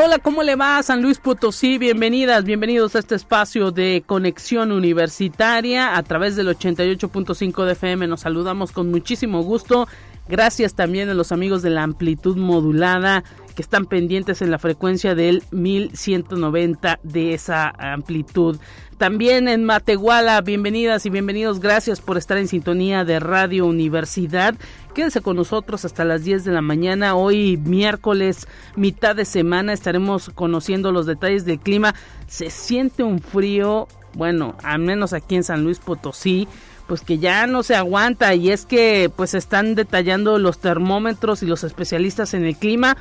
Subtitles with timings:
[0.00, 1.76] Hola, ¿cómo le va San Luis Potosí?
[1.76, 8.06] Bienvenidas, bienvenidos a este espacio de conexión universitaria a través del 88.5 de FM.
[8.06, 9.88] Nos saludamos con muchísimo gusto.
[10.28, 13.24] Gracias también a los amigos de la amplitud modulada
[13.56, 18.56] que están pendientes en la frecuencia del 1190 de esa amplitud.
[18.98, 24.56] También en Matehuala, bienvenidas y bienvenidos, gracias por estar en sintonía de Radio Universidad.
[24.92, 27.14] Quédense con nosotros hasta las 10 de la mañana.
[27.14, 31.94] Hoy miércoles, mitad de semana, estaremos conociendo los detalles del clima.
[32.26, 36.48] Se siente un frío, bueno, al menos aquí en San Luis Potosí,
[36.88, 41.46] pues que ya no se aguanta y es que pues están detallando los termómetros y
[41.46, 42.96] los especialistas en el clima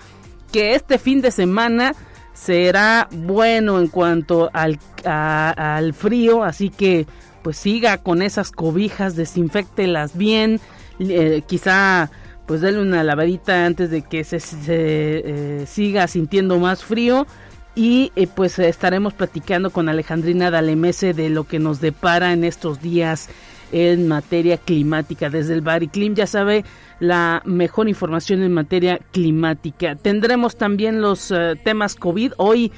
[0.52, 1.95] que este fin de semana
[2.38, 7.08] será bueno en cuanto al, al frío, así que
[7.42, 10.60] pues siga con esas cobijas, desinfectelas bien,
[11.00, 12.12] eh, quizá
[12.46, 17.28] pues déle una lavadita antes de que se, eh, siga sintiendo más frío.
[17.76, 22.82] Y eh, pues estaremos platicando con Alejandrina Dalemese de lo que nos depara en estos
[22.82, 23.30] días
[23.72, 26.64] en materia climática desde el Bariclim ya sabe
[27.00, 29.96] la mejor información en materia climática.
[29.96, 32.34] Tendremos también los eh, temas COVID.
[32.38, 32.72] Hoy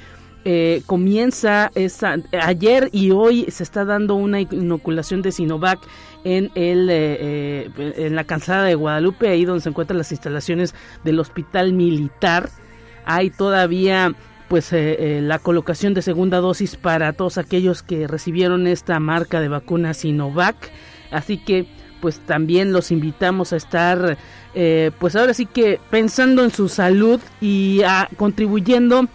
[0.44, 5.78] eh, comienza esa, ayer y hoy se está dando una inoculación de Sinovac
[6.24, 10.74] en el eh, en la cansada de Guadalupe, ahí donde se encuentran las instalaciones
[11.04, 12.48] del hospital militar.
[13.04, 14.14] Hay todavía
[14.50, 19.94] pues la colocación de segunda dosis para todos aquellos que recibieron esta marca de vacuna
[19.94, 20.56] Sinovac.
[21.12, 21.68] Así que
[22.00, 24.18] pues también los invitamos a estar,
[24.54, 29.06] eh, pues ahora sí que pensando en su salud y a, contribuyendo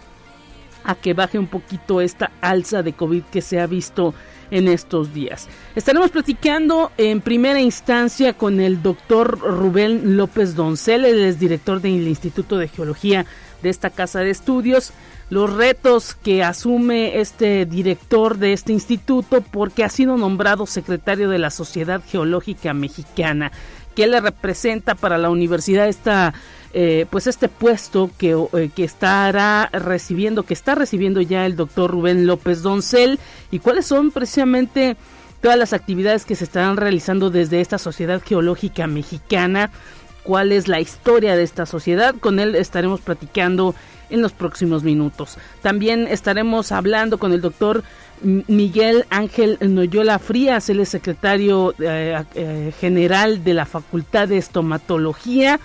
[0.84, 4.14] a que baje un poquito esta alza de COVID que se ha visto
[4.50, 5.48] en estos días.
[5.74, 12.08] Estaremos platicando en primera instancia con el doctor Rubén López Doncel, él es director del
[12.08, 13.26] Instituto de Geología
[13.62, 14.92] de esta casa de estudios
[15.28, 21.38] los retos que asume este director de este instituto porque ha sido nombrado secretario de
[21.38, 23.52] la Sociedad Geológica Mexicana.
[23.96, 26.34] que le representa para la universidad esta,
[26.74, 31.92] eh, pues este puesto que, eh, que estará recibiendo, que está recibiendo ya el doctor
[31.92, 33.18] Rubén López Doncel
[33.50, 34.98] y cuáles son precisamente
[35.40, 39.70] todas las actividades que se estarán realizando desde esta Sociedad Geológica Mexicana,
[40.24, 42.14] cuál es la historia de esta sociedad.
[42.20, 43.74] Con él estaremos platicando
[44.10, 45.38] en los próximos minutos.
[45.62, 47.82] También estaremos hablando con el doctor
[48.22, 55.60] Miguel Ángel Noyola Frías, el secretario eh, eh, general de la Facultad de Estomatología,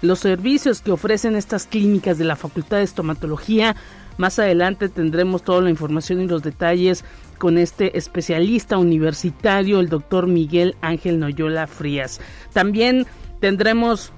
[0.00, 3.76] los servicios que ofrecen estas clínicas de la Facultad de Estomatología.
[4.18, 7.04] Más adelante tendremos toda la información y los detalles
[7.38, 12.20] con este especialista universitario, el doctor Miguel Ángel Noyola Frías.
[12.52, 13.06] También
[13.40, 14.12] tendremos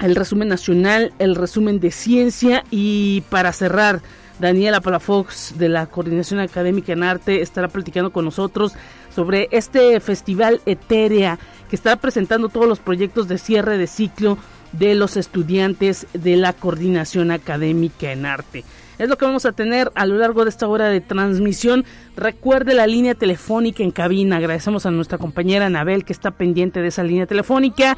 [0.00, 4.00] el resumen nacional, el resumen de ciencia y para cerrar,
[4.38, 8.72] Daniela Palafox de la Coordinación Académica en Arte estará platicando con nosotros
[9.14, 11.38] sobre este festival Etérea
[11.70, 14.38] que está presentando todos los proyectos de cierre de ciclo
[14.72, 18.64] de los estudiantes de la Coordinación Académica en Arte.
[18.98, 21.84] Es lo que vamos a tener a lo largo de esta hora de transmisión.
[22.16, 24.36] Recuerde la línea telefónica en cabina.
[24.36, 27.96] Agradecemos a nuestra compañera Anabel que está pendiente de esa línea telefónica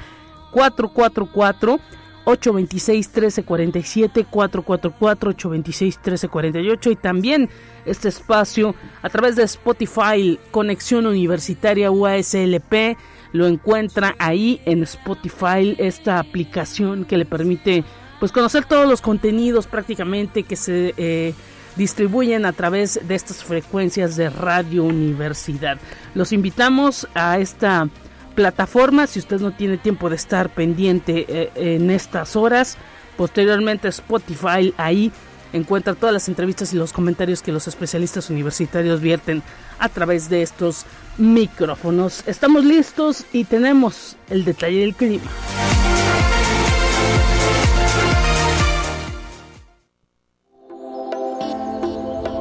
[0.54, 1.80] 444
[2.24, 7.50] 826 1347 444 826 1348 y también
[7.84, 12.96] este espacio a través de Spotify Conexión Universitaria UASLP
[13.32, 17.84] lo encuentra ahí en Spotify esta aplicación que le permite
[18.20, 21.34] pues conocer todos los contenidos prácticamente que se eh,
[21.76, 25.78] distribuyen a través de estas frecuencias de Radio Universidad.
[26.14, 27.88] Los invitamos a esta
[28.34, 29.10] plataformas.
[29.10, 32.76] Si usted no tiene tiempo de estar pendiente eh, en estas horas,
[33.16, 35.12] posteriormente Spotify ahí
[35.52, 39.42] encuentra todas las entrevistas y los comentarios que los especialistas universitarios vierten
[39.78, 40.84] a través de estos
[41.16, 42.24] micrófonos.
[42.26, 45.30] Estamos listos y tenemos el detalle del clima.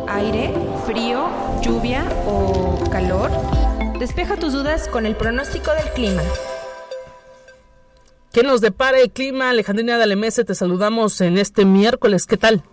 [0.07, 0.53] Aire,
[0.85, 1.27] frío,
[1.61, 3.62] lluvia o calor.
[4.03, 6.21] Despeja tus dudas con el pronóstico del clima.
[8.33, 9.49] ¿Qué nos depara el clima?
[9.49, 12.25] Alejandrina Dalemese, te saludamos en este miércoles.
[12.25, 12.65] ¿Qué tal?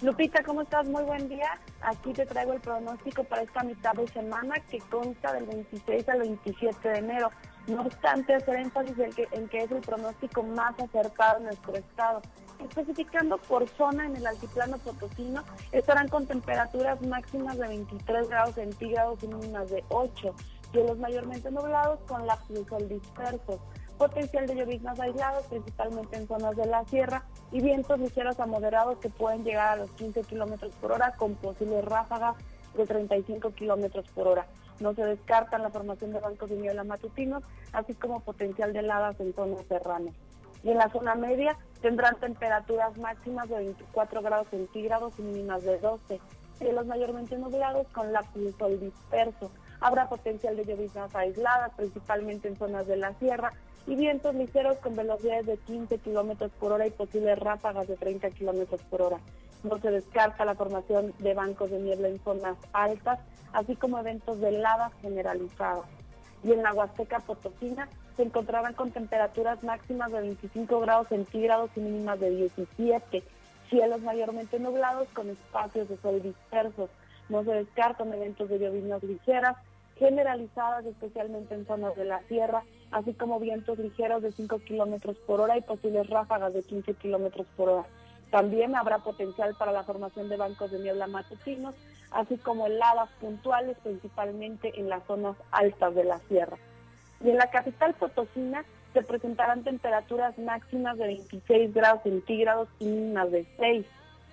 [0.00, 0.86] Lupita, ¿cómo estás?
[0.86, 1.58] Muy buen día.
[1.80, 6.20] Aquí te traigo el pronóstico para esta mitad de semana que consta del 26 al
[6.20, 7.32] 27 de enero.
[7.66, 11.74] No obstante, hacer énfasis en que, en que es el pronóstico más acertado en nuestro
[11.74, 12.22] estado.
[12.58, 15.42] Especificando por zona en el altiplano potosino,
[15.72, 20.34] estarán con temperaturas máximas de 23 grados centígrados y mínimas de 8,
[20.72, 23.60] cielos mayormente nublados con lapsos de sol dispersos,
[23.98, 28.98] potencial de lloviznas aislados, principalmente en zonas de la sierra, y vientos ligeros a moderados
[28.98, 32.36] que pueden llegar a los 15 kilómetros por hora con posibles ráfagas
[32.76, 34.46] de 35 kilómetros por hora.
[34.80, 39.18] No se descarta la formación de bancos de niebla matutinos, así como potencial de heladas
[39.20, 40.14] en zonas serranas.
[40.64, 45.78] Y en la zona media tendrán temperaturas máximas de 24 grados centígrados y mínimas de
[45.78, 46.20] 12.
[46.58, 49.50] Cielos mayormente nublados con lápiz de sol disperso.
[49.80, 53.52] Habrá potencial de lloviznas aisladas, principalmente en zonas de la sierra,
[53.86, 58.30] y vientos ligeros con velocidades de 15 kilómetros por hora y posibles ráfagas de 30
[58.30, 59.18] kilómetros por hora.
[59.62, 63.18] No se descarta la formación de bancos de niebla en zonas altas,
[63.52, 65.84] así como eventos de heladas generalizadas.
[66.42, 71.80] Y en la Huasteca Potosina se encontrarán con temperaturas máximas de 25 grados centígrados y
[71.80, 73.22] mínimas de 17.
[73.70, 76.90] Cielos mayormente nublados con espacios de sol dispersos.
[77.28, 79.56] No se descartan eventos de lloviznas ligeras,
[79.98, 85.40] generalizadas especialmente en zonas de la sierra, así como vientos ligeros de 5 kilómetros por
[85.40, 87.86] hora y posibles ráfagas de 15 kilómetros por hora.
[88.30, 91.74] También habrá potencial para la formación de bancos de niebla matutinos,
[92.10, 96.56] así como heladas puntuales, principalmente en las zonas altas de la sierra.
[97.24, 103.30] Y en la capital potosina se presentarán temperaturas máximas de 26 grados centígrados y mínimas
[103.32, 103.86] de 6.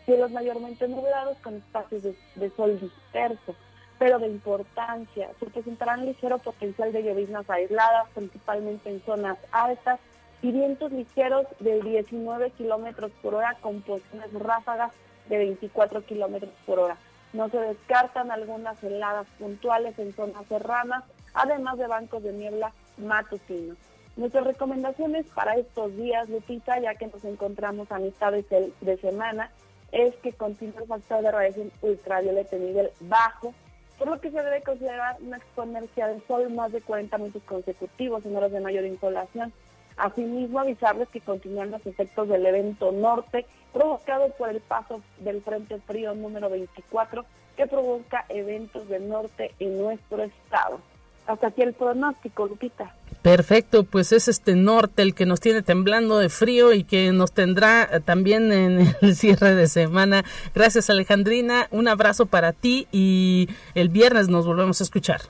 [0.06, 3.56] Cielos mayormente nublados con espacios de, sol disperso,
[3.98, 5.30] pero de importancia.
[5.40, 10.00] Se presentarán ligero potencial de lloviznas aisladas, principalmente en zonas altas,
[10.42, 14.92] y vientos ligeros de 19 kilómetros por hora con posiciones ráfagas
[15.30, 16.98] de 24 kilómetros por hora.
[17.32, 21.04] No se descartan algunas heladas puntuales en zonas serranas,
[21.34, 23.78] además de bancos de niebla matutinos.
[24.18, 29.52] Nuestras recomendaciones para estos días, Lupita, ya que nos encontramos a mitad de, semana,
[29.92, 33.54] es que continúe el factor de radiación ultravioleta nivel bajo,
[33.98, 38.26] por lo que se debe considerar una exponencia del sol más de 40 minutos consecutivos
[38.26, 39.54] en horas de mayor insolación.
[39.96, 45.80] Asimismo, avisarles que continúan los efectos del evento norte provocado por el paso del Frente
[45.80, 47.26] Frío número 24
[47.56, 50.80] que provoca eventos del norte en nuestro estado.
[51.28, 52.94] Hasta aquí el pronóstico, Lupita.
[53.22, 57.32] Perfecto, pues es este norte el que nos tiene temblando de frío y que nos
[57.32, 60.24] tendrá también en el cierre de semana.
[60.56, 65.22] Gracias Alejandrina, un abrazo para ti y el viernes nos volvemos a escuchar.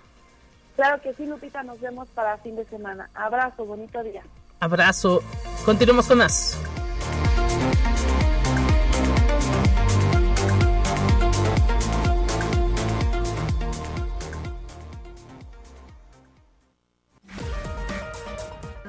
[0.77, 3.09] Claro que sí, Lupita, nos vemos para fin de semana.
[3.13, 4.23] Abrazo, bonito día.
[4.59, 5.21] Abrazo.
[5.65, 6.57] Continuamos con más.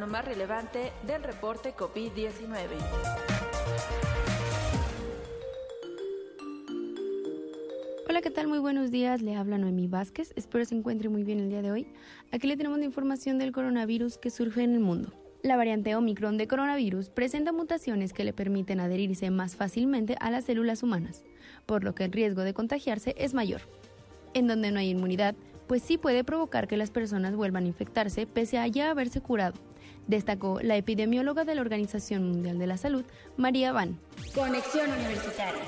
[0.02, 2.32] Lo más relevante del reporte COVID-19.
[8.08, 8.48] Hola, ¿qué tal?
[8.48, 9.22] Muy buenos días.
[9.22, 10.32] Le habla Noemí Vázquez.
[10.34, 11.86] Espero se encuentre muy bien el día de hoy.
[12.32, 15.12] Aquí le tenemos la información del coronavirus que surge en el mundo.
[15.44, 20.46] La variante Omicron de coronavirus presenta mutaciones que le permiten adherirse más fácilmente a las
[20.46, 21.22] células humanas,
[21.64, 23.60] por lo que el riesgo de contagiarse es mayor.
[24.34, 25.36] En donde no hay inmunidad,
[25.72, 29.54] pues sí puede provocar que las personas vuelvan a infectarse pese a ya haberse curado,
[30.06, 33.06] destacó la epidemióloga de la Organización Mundial de la Salud,
[33.38, 33.98] María Van.
[34.34, 35.62] Conexión Universitaria.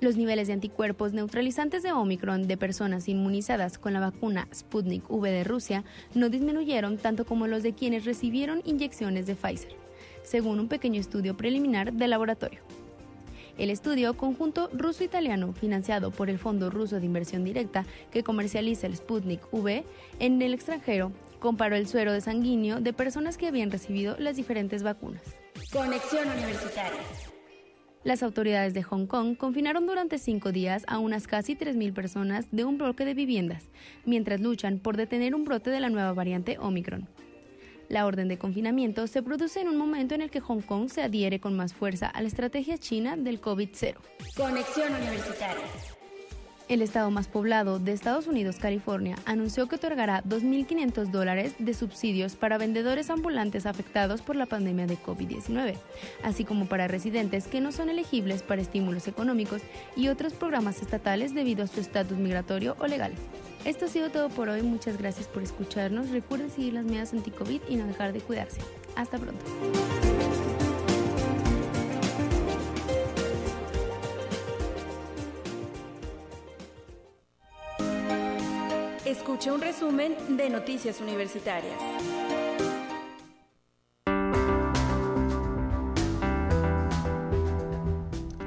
[0.00, 5.30] Los niveles de anticuerpos neutralizantes de Omicron de personas inmunizadas con la vacuna Sputnik V
[5.30, 5.84] de Rusia
[6.16, 9.76] no disminuyeron tanto como los de quienes recibieron inyecciones de Pfizer,
[10.24, 12.58] según un pequeño estudio preliminar del laboratorio.
[13.58, 18.96] El estudio conjunto ruso-italiano, financiado por el Fondo Ruso de Inversión Directa que comercializa el
[18.96, 19.84] Sputnik V
[20.18, 24.82] en el extranjero, comparó el suero de sanguíneo de personas que habían recibido las diferentes
[24.82, 25.22] vacunas.
[25.72, 27.00] Conexión Universitaria.
[28.04, 32.64] Las autoridades de Hong Kong confinaron durante cinco días a unas casi 3.000 personas de
[32.64, 33.68] un bloque de viviendas,
[34.04, 37.08] mientras luchan por detener un brote de la nueva variante Omicron.
[37.88, 41.02] La orden de confinamiento se produce en un momento en el que Hong Kong se
[41.02, 43.94] adhiere con más fuerza a la estrategia china del COVID-0.
[44.36, 45.62] Conexión Universitaria.
[46.68, 52.34] El estado más poblado de Estados Unidos, California, anunció que otorgará 2.500 dólares de subsidios
[52.34, 55.76] para vendedores ambulantes afectados por la pandemia de COVID-19,
[56.24, 59.62] así como para residentes que no son elegibles para estímulos económicos
[59.94, 63.12] y otros programas estatales debido a su estatus migratorio o legal.
[63.66, 64.62] Esto ha sido todo por hoy.
[64.62, 66.10] Muchas gracias por escucharnos.
[66.10, 68.60] Recuerden seguir las medidas anti-COVID y no dejar de cuidarse.
[68.94, 69.44] Hasta pronto.
[79.04, 81.74] Escucha un resumen de Noticias Universitarias.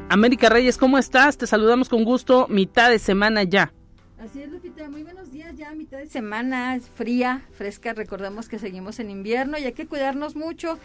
[0.08, 1.38] América Reyes, ¿cómo estás?
[1.38, 3.74] Te saludamos con gusto, mitad de semana ya.
[4.20, 8.60] Así es, Lupita, muy buenos días, ya mitad de semana, es fría, fresca, recordemos que
[8.60, 10.78] seguimos en invierno y hay que cuidarnos mucho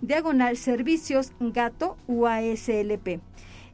[0.00, 3.20] diagonal servicios gato uaslp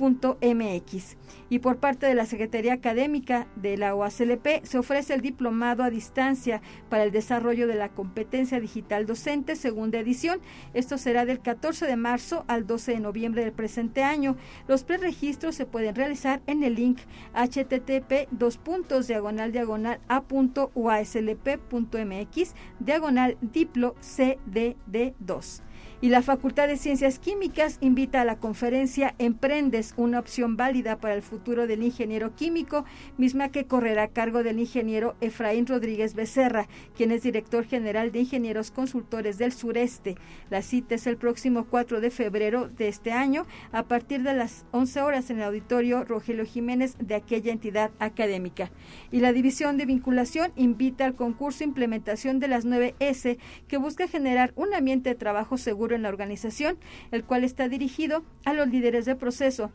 [0.00, 1.16] mx
[1.48, 5.90] Y por parte de la Secretaría Académica de la OACLP se ofrece el diplomado a
[5.90, 10.40] distancia para el desarrollo de la competencia digital docente, segunda edición.
[10.74, 14.36] Esto será del 14 de marzo al 12 de noviembre del presente año.
[14.68, 16.98] Los preregistros se pueden realizar en el link
[17.34, 25.62] http dos puntos diagonal diagonal a punto mx diagonal diplo cdd2
[26.02, 31.14] y la Facultad de Ciencias Químicas invita a la conferencia Emprendes, una opción válida para
[31.14, 32.86] el futuro del ingeniero químico,
[33.18, 38.20] misma que correrá a cargo del ingeniero Efraín Rodríguez Becerra, quien es director general de
[38.20, 40.16] Ingenieros Consultores del Sureste.
[40.48, 44.64] La cita es el próximo 4 de febrero de este año a partir de las
[44.70, 48.70] 11 horas en el auditorio Rogelio Jiménez de aquella entidad académica.
[49.12, 53.36] Y la División de Vinculación invita al concurso Implementación de las 9S
[53.68, 56.78] que busca generar un ambiente de trabajo seguro en la organización,
[57.10, 59.70] el cual está dirigido a los líderes de proceso,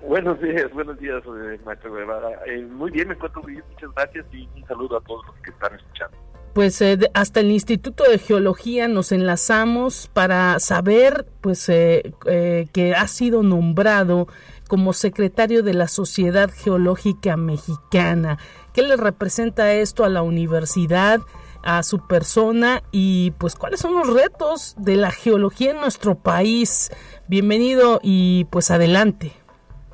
[0.08, 2.30] Buenos días, buenos días, eh, maestro Guevara.
[2.46, 5.36] Eh, muy bien, me encuentro muy bien, muchas gracias y un saludo a todos los
[5.42, 6.16] que están escuchando.
[6.54, 13.42] Pues eh, hasta el Instituto de Geología nos enlazamos para saber pues que ha sido
[13.42, 14.28] nombrado
[14.68, 18.38] como secretario de la Sociedad Geológica Mexicana.
[18.72, 21.20] ¿Qué le representa esto a la universidad,
[21.62, 26.90] a su persona y pues cuáles son los retos de la geología en nuestro país?
[27.28, 29.32] Bienvenido y pues adelante.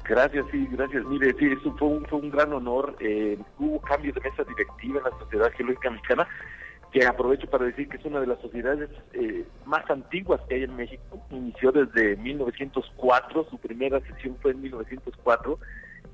[0.04, 1.04] Gracias, sí, gracias.
[1.04, 2.96] Mire, sí, eso fue un, gran honor.
[2.98, 6.28] Eh, hubo cambio de mesa directiva en la Sociedad Geológica Mexicana
[6.92, 10.64] que aprovecho para decir que es una de las sociedades eh, más antiguas que hay
[10.64, 11.22] en México.
[11.30, 15.58] Inició desde 1904, su primera sesión fue en 1904,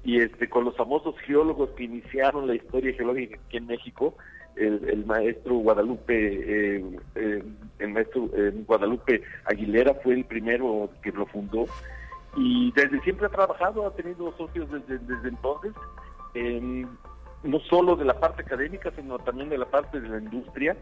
[0.05, 4.17] y este con los famosos geólogos que iniciaron la historia geológica aquí en México,
[4.57, 7.43] el, maestro Guadalupe, eh, eh,
[7.79, 8.27] el maestro
[8.67, 11.67] Guadalupe Aguilera fue el primero que lo fundó,
[12.37, 15.73] y desde siempre ha trabajado, ha tenido socios desde, desde entonces
[17.43, 20.77] no solo de la parte académica, sino también de la parte de la industria.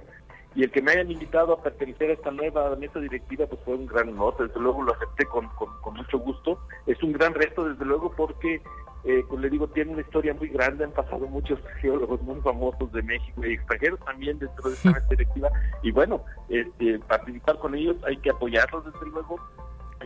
[0.54, 3.74] Y el que me hayan invitado a pertenecer a esta nueva mesa directiva, pues fue
[3.74, 6.60] un gran honor, desde luego lo acepté con, con, mucho gusto.
[6.86, 8.62] Es un gran reto, desde luego, porque,
[9.04, 12.92] eh, pues le digo, tiene una historia muy grande, han pasado muchos geólogos muy famosos
[12.92, 15.50] de México y extranjeros también dentro de esta mesa directiva.
[15.82, 19.40] Y bueno, este, participar con ellos hay que apoyarlos, desde luego,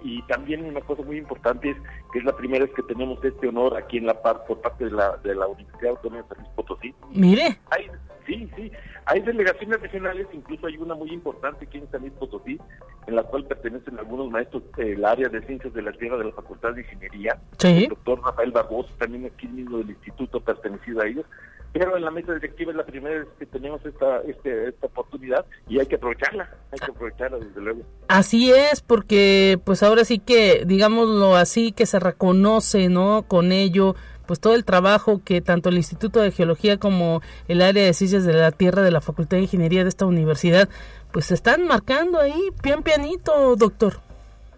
[0.02, 1.76] y también una cosa muy importante es
[2.12, 4.84] que es la primera vez que tenemos este honor aquí en la par por parte
[4.84, 6.94] de la, de la Universidad Autónoma de San Luis Potosí.
[7.10, 7.58] Mire.
[7.70, 7.86] Hay,
[8.26, 8.72] sí, sí,
[9.06, 12.58] hay delegaciones regionales, incluso hay una muy importante aquí en San Luis Potosí,
[13.06, 16.32] en la cual pertenecen algunos maestros del área de ciencias de la tierra de la
[16.32, 17.40] Facultad de Ingeniería.
[17.58, 17.84] Sí.
[17.84, 21.24] El doctor Rafael Barbosa, también aquí mismo del instituto pertenecido a ellos
[21.72, 25.44] pero en la mesa directiva es la primera vez que tenemos esta, este, esta oportunidad
[25.68, 27.82] y hay que aprovecharla, hay que aprovecharla desde luego.
[28.08, 33.24] Así es, porque pues ahora sí que, digámoslo así, que se reconoce, ¿no?
[33.28, 33.94] Con ello,
[34.26, 38.24] pues todo el trabajo que tanto el Instituto de Geología como el área de Ciencias
[38.24, 40.68] de la Tierra de la Facultad de Ingeniería de esta universidad,
[41.12, 44.00] pues se están marcando ahí, pian pianito, doctor.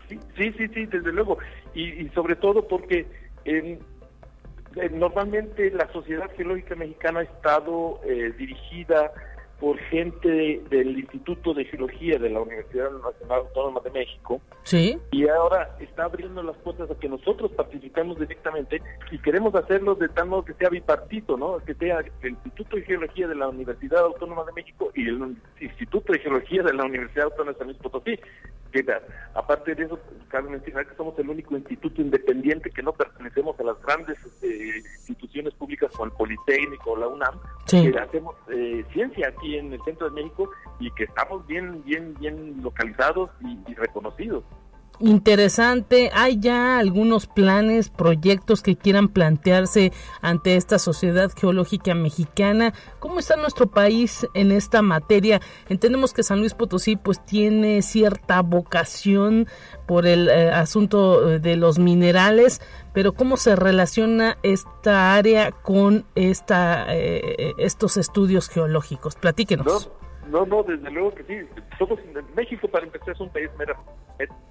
[0.08, 1.38] Sí, sí, sí, desde luego.
[1.74, 3.06] Y, y sobre todo porque...
[3.44, 3.78] eh,
[4.92, 9.12] normalmente la Sociedad Geológica Mexicana ha estado eh, dirigida
[9.60, 14.40] por gente del Instituto de Geología de la Universidad Nacional Autónoma de México.
[14.62, 14.98] Sí.
[15.12, 20.08] Y ahora está abriendo las puertas a que nosotros participemos directamente y queremos hacerlo de
[20.08, 21.58] tal modo que sea bipartito, ¿no?
[21.58, 26.12] Que sea el Instituto de Geología de la Universidad Autónoma de México y el Instituto
[26.12, 28.18] de Geología de la Universidad Autónoma de San Luis Potosí.
[28.72, 28.86] Que,
[29.34, 33.64] aparte de eso, cabe mencionar que somos el único instituto independiente que no pertenecemos a
[33.64, 37.34] las grandes eh, instituciones públicas como el Politécnico o la UNAM,
[37.68, 42.14] que hacemos eh, ciencia aquí en el centro de México y que estamos bien, bien,
[42.18, 44.44] bien localizados y, reconocidos
[45.00, 46.10] interesante.
[46.14, 52.72] ¿Hay ya algunos planes, proyectos que quieran plantearse ante esta sociedad geológica mexicana?
[52.98, 55.40] ¿Cómo está nuestro país en esta materia?
[55.68, 59.46] Entendemos que San Luis Potosí pues tiene cierta vocación
[59.86, 62.60] por el eh, asunto de los minerales,
[62.92, 69.16] pero ¿cómo se relaciona esta área con esta, eh, estos estudios geológicos?
[69.16, 69.90] Platíquenos.
[70.30, 71.34] No, no, desde luego que sí.
[72.36, 73.50] México, para empezar, es un país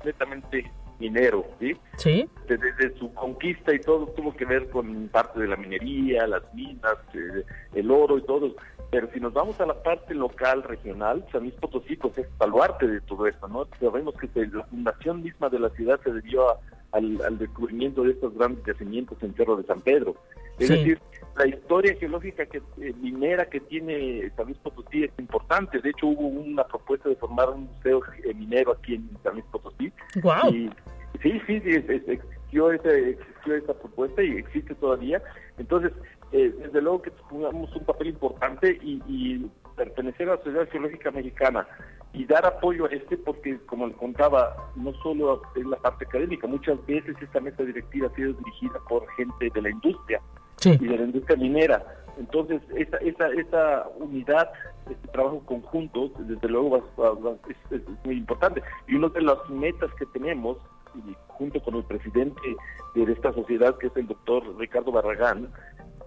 [0.04, 1.78] netamente minero, ¿sí?
[1.98, 2.30] Sí.
[2.48, 6.98] Desde, su conquista y todo tuvo que ver con parte de la minería, las minas,
[7.14, 8.54] eh, el oro y todo.
[8.92, 12.88] Pero si nos vamos a la parte local, regional, San Luis Potosí pues, es baluarte
[12.88, 13.68] de todo esto, ¿no?
[13.80, 16.58] Sabemos que la fundación misma de la ciudad se debió
[16.92, 20.16] al, descubrimiento de estos grandes yacimientos en Cerro de San Pedro.
[20.58, 21.00] Es decir,
[21.38, 25.80] la historia geológica que eh, minera que tiene San Luis Potosí es importante.
[25.80, 29.46] De hecho, hubo una propuesta de formar un museo eh, minero aquí en San Luis
[29.52, 29.92] Potosí.
[30.22, 30.54] Wow.
[30.54, 30.70] Y,
[31.22, 35.22] sí, sí, sí existió, esa, existió esa propuesta y existe todavía.
[35.58, 35.94] Entonces,
[36.32, 41.12] eh, desde luego que jugamos un papel importante y, y pertenecer a la Sociedad Geológica
[41.12, 41.66] Mexicana
[42.12, 46.48] y dar apoyo a este porque, como le contaba, no solo es la parte académica,
[46.48, 50.20] muchas veces esta mesa directiva ha sido dirigida por gente de la industria
[50.66, 51.84] y de la industria minera.
[52.18, 54.52] Entonces, esa, esa, esa unidad,
[54.90, 56.78] este trabajo conjunto, desde luego
[57.50, 58.62] es, muy importante.
[58.88, 60.58] Y una de las metas que tenemos,
[60.96, 62.42] y junto con el presidente
[62.96, 65.50] de esta sociedad, que es el doctor Ricardo Barragán,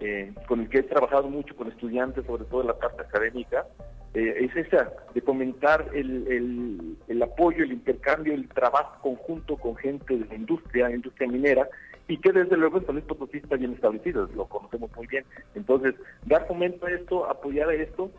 [0.01, 3.67] eh, con el que he trabajado mucho con estudiantes, sobre todo en la parte académica,
[4.15, 9.77] eh, es esa, de fomentar el, el, el, apoyo, el intercambio, el trabajo conjunto con
[9.77, 11.69] gente de la industria, industria minera,
[12.09, 15.25] y que desde luego en San Luis Potosí está bien establecido, lo conocemos muy bien.
[15.55, 15.95] Entonces,
[16.27, 18.11] dar fomento a esto, apoyar a esto,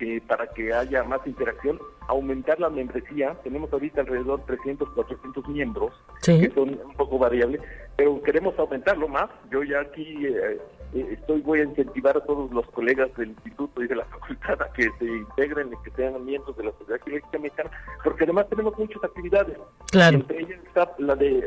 [0.00, 3.36] eh, para que haya más interacción, aumentar la membresía.
[3.44, 5.92] Tenemos ahorita alrededor de 300, 400 miembros,
[6.24, 7.60] que son un poco variables,
[7.96, 9.28] pero queremos aumentarlo más.
[9.50, 10.58] Yo ya aquí eh,
[10.92, 14.72] estoy voy a incentivar a todos los colegas del instituto y de la facultad a
[14.72, 17.70] que se integren y que sean miembros de la sociedad geológica mexicana,
[18.02, 19.58] porque además tenemos muchas actividades.
[19.90, 20.16] Claro.
[20.16, 21.46] Entre ellas está la de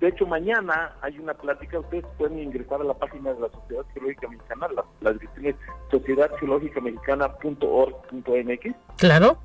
[0.00, 3.84] de hecho mañana hay una plática, ustedes pueden ingresar a la página de la Sociedad
[3.94, 5.54] Geológica Mexicana, la, la dirección es
[5.90, 8.74] sociedadgeológicamexicana.org.mx.
[8.96, 9.38] Claro.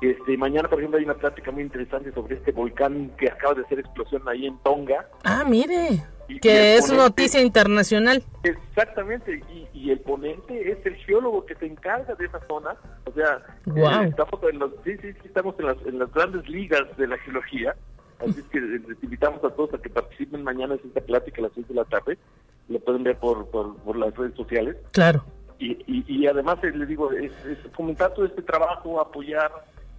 [0.00, 3.62] Este, mañana, por ejemplo, hay una plática muy interesante sobre este volcán que acaba de
[3.62, 5.08] hacer explosión ahí en Tonga.
[5.22, 6.02] Ah, mire
[6.40, 8.22] que es noticia internacional.
[8.42, 9.40] Exactamente,
[9.72, 12.74] y, el ponente es el geólogo que se encarga de esa zona.
[13.04, 16.84] O sea, eh, estamos, en los, sí, sí, estamos en las, en las grandes ligas
[16.96, 17.76] de la geología.
[18.18, 21.44] Así es que les invitamos a todos a que participen mañana en esta plática a
[21.44, 22.18] las 6 de la tarde.
[22.68, 24.76] Lo pueden ver por, por, las redes sociales.
[24.92, 25.22] Claro.
[25.58, 29.52] Y, y, además, eh, les digo, es, es fomentar todo este trabajo, apoyar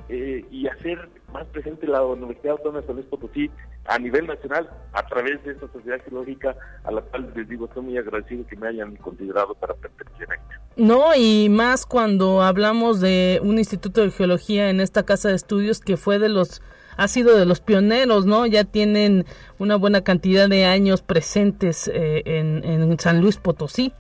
[0.10, 3.50] eh, y hacer más presente la Universidad Autónoma de San Luis Potosí
[3.86, 7.84] a nivel nacional a través de esta sociedad geológica a la cual les digo estoy
[7.84, 10.40] muy agradecido que me hayan considerado para pertenecer a.
[10.78, 15.80] No, y más cuando hablamos de un instituto de geología en esta casa de estudios
[15.80, 16.62] que fue de los
[16.98, 18.46] ha sido de los pioneros, ¿no?
[18.46, 19.26] Ya tienen
[19.60, 23.94] una buena cantidad de años presentes eh, en San Luis Potosí.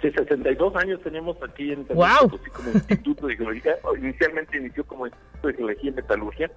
[0.00, 2.30] Sí, 62 años tenemos aquí en wow.
[2.52, 3.76] como Instituto de Geología.
[3.98, 6.50] Inicialmente inició como Instituto de Geología y Metalurgia.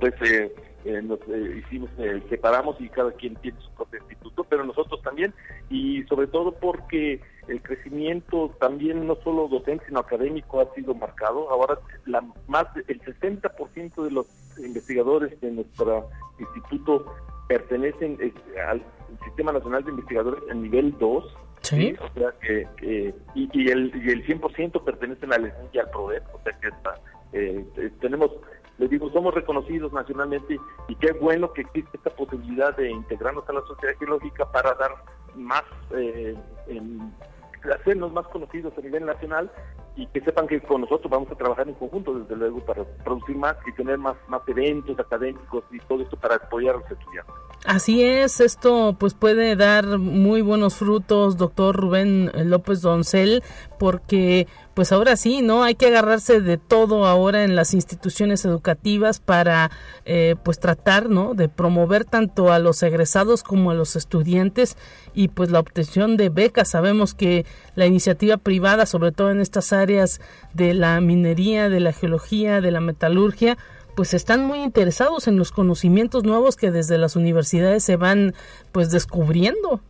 [0.00, 0.54] Pues eh,
[0.86, 1.90] eh, nos eh, hicimos,
[2.30, 5.34] separamos y cada quien tiene su propio instituto, pero nosotros también.
[5.68, 11.50] Y sobre todo porque el crecimiento también no solo docente sino académico ha sido marcado.
[11.50, 17.14] Ahora la más el 60% de los investigadores de nuestro instituto
[17.46, 18.18] pertenecen
[18.66, 18.82] al
[19.22, 21.96] Sistema Nacional de Investigadores en nivel 2 Sí.
[21.98, 26.52] O sea que, y, el, y el 100% pertenecen al y al PRODEP, o sea
[26.60, 27.00] que está,
[27.34, 28.30] eh, eh, tenemos,
[28.78, 30.56] les digo, somos reconocidos nacionalmente
[30.88, 34.92] y qué bueno que existe esta posibilidad de integrarnos a la sociedad geológica para dar
[35.34, 35.64] más,
[35.96, 36.36] eh,
[37.80, 39.50] hacernos más conocidos a nivel nacional
[39.96, 43.36] y que sepan que con nosotros vamos a trabajar en conjunto, desde luego, para producir
[43.36, 47.34] más y tener más, más eventos académicos y todo esto para apoyar a los estudiantes.
[47.64, 53.42] Así es, esto pues puede dar muy buenos frutos, doctor Rubén López Doncel,
[53.78, 55.62] porque pues ahora sí, ¿no?
[55.62, 59.70] Hay que agarrarse de todo ahora en las instituciones educativas para
[60.04, 61.34] eh, pues tratar, ¿no?
[61.34, 64.76] De promover tanto a los egresados como a los estudiantes
[65.14, 66.70] y pues la obtención de becas.
[66.70, 70.20] Sabemos que la iniciativa privada, sobre todo en estas áreas
[70.52, 73.56] de la minería, de la geología, de la metalurgia,
[73.96, 78.34] pues están muy interesados en los conocimientos nuevos que desde las universidades se van
[78.72, 79.80] pues descubriendo.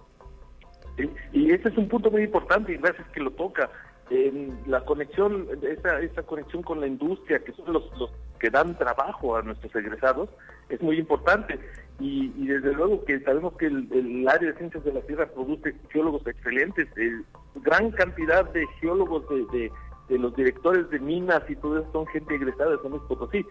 [1.33, 3.71] y ese es un punto muy importante y gracias que lo toca.
[4.11, 8.11] En la conexión, esa, esa conexión con la industria, que son los, los
[8.45, 10.29] que dan trabajo a nuestros egresados,
[10.69, 11.59] es muy importante.
[11.99, 16.27] Y, desde luego que sabemos que el, área de ciencias de la tierra produce geólogos
[16.27, 17.23] excelentes, eh,
[17.63, 19.71] gran cantidad de geólogos de,
[20.11, 23.47] de, los directores de minas y todo eso son gente egresada de San Luis Potosí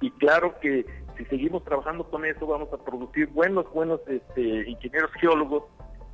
[0.00, 0.86] y claro que
[1.18, 5.64] si seguimos trabajando con eso vamos a producir buenos, buenos este, ingenieros geólogos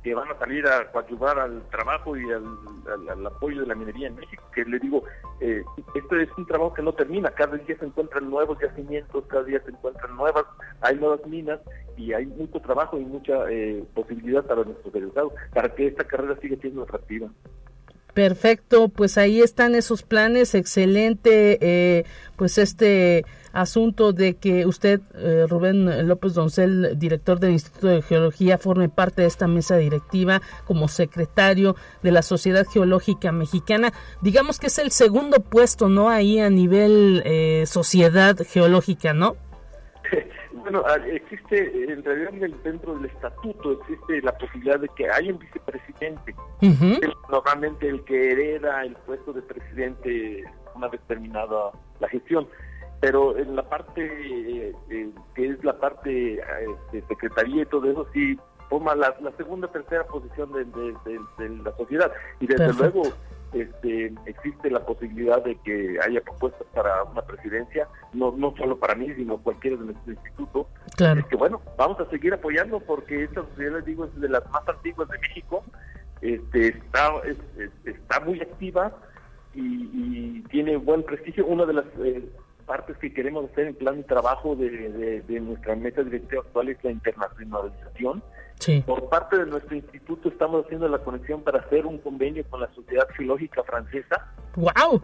[0.03, 4.15] que van a salir a coadyuvar al trabajo y al, apoyo de la minería en
[4.15, 5.03] México, que le digo,
[5.39, 5.63] eh,
[5.95, 9.61] esto es un trabajo que no termina, cada día se encuentran nuevos yacimientos, cada día
[9.63, 10.43] se encuentran nuevas,
[10.81, 11.59] hay nuevas minas
[11.95, 16.37] y hay mucho trabajo y mucha eh, posibilidad para nuestros egresados, para que esta carrera
[16.41, 17.29] siga siendo atractiva.
[18.13, 25.45] Perfecto, pues ahí están esos planes, excelente, eh, pues este asunto de que usted, eh,
[25.49, 30.87] Rubén López Doncel, director del Instituto de Geología, forme parte de esta mesa directiva como
[30.89, 33.93] secretario de la Sociedad Geológica Mexicana.
[34.21, 36.09] Digamos que es el segundo puesto, ¿no?
[36.09, 39.37] Ahí a nivel eh, sociedad geológica, ¿no?
[40.53, 42.31] Bueno, ah, existe, en realidad
[42.63, 46.35] dentro del estatuto existe la posibilidad de que haya un vicepresidente.
[47.29, 50.43] normalmente el que hereda el puesto de presidente
[50.75, 52.47] una vez terminada la gestión.
[52.99, 57.91] Pero en la parte eh, eh, que es la parte de este, secretaría y todo
[57.91, 58.37] eso, sí
[58.69, 62.11] forma la, segunda tercera posición de, la sociedad.
[62.39, 63.03] Y desde luego
[63.53, 68.95] este, existe la posibilidad de que haya propuestas para una presidencia, no, no solo para
[68.95, 70.67] mí, sino cualquiera de nuestro instituto.
[70.95, 71.19] Claro.
[71.19, 74.49] Es que bueno, vamos a seguir apoyando porque esta sociedad, les digo, es de las
[74.51, 75.63] más antiguas de México,
[76.21, 77.11] este, está,
[77.85, 78.91] está muy activa
[79.53, 81.45] y, tiene buen prestigio.
[81.47, 82.23] Una de las eh,
[82.65, 86.83] partes que queremos hacer en plan de trabajo de, de nuestra meta directiva actual es
[86.83, 88.23] la internacionalización
[88.85, 92.73] por parte de nuestro instituto estamos haciendo la conexión para hacer un convenio con la
[92.73, 94.31] Sociedad Geológica Francesa.
[94.55, 95.01] ¡Wow!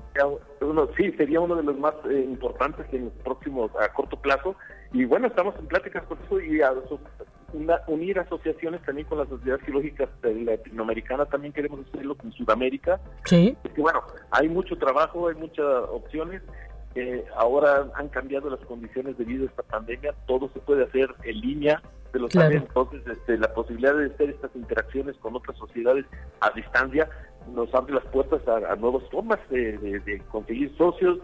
[0.96, 4.56] sí, sería uno de los más eh, importantes en los próximos, a corto plazo.
[4.94, 6.74] Y bueno, estamos en pláticas con eso y a,
[7.88, 13.00] unir asociaciones también con la Sociedad Geológica Latinoamericana, también queremos hacerlo con Sudamérica.
[13.26, 13.58] Sí.
[13.64, 16.42] Es que bueno, hay mucho trabajo, hay muchas opciones.
[16.96, 21.40] Eh, ahora han cambiado las condiciones debido a esta pandemia, todo se puede hacer en
[21.40, 21.82] línea,
[22.14, 26.06] de los entonces este, la posibilidad de hacer estas interacciones con otras sociedades
[26.42, 27.10] a distancia
[27.54, 31.20] nos abre las puertas a, nuevas formas de, conseguir socios,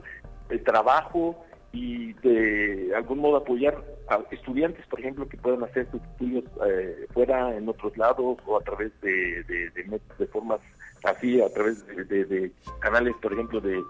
[0.49, 6.01] de trabajo y de algún modo apoyar a estudiantes, por ejemplo, que puedan hacer sus
[6.01, 10.61] estudios eh, fuera, en otros lados o a través de, de, de formas
[11.03, 13.81] así, a través de, canales, por ejemplo, de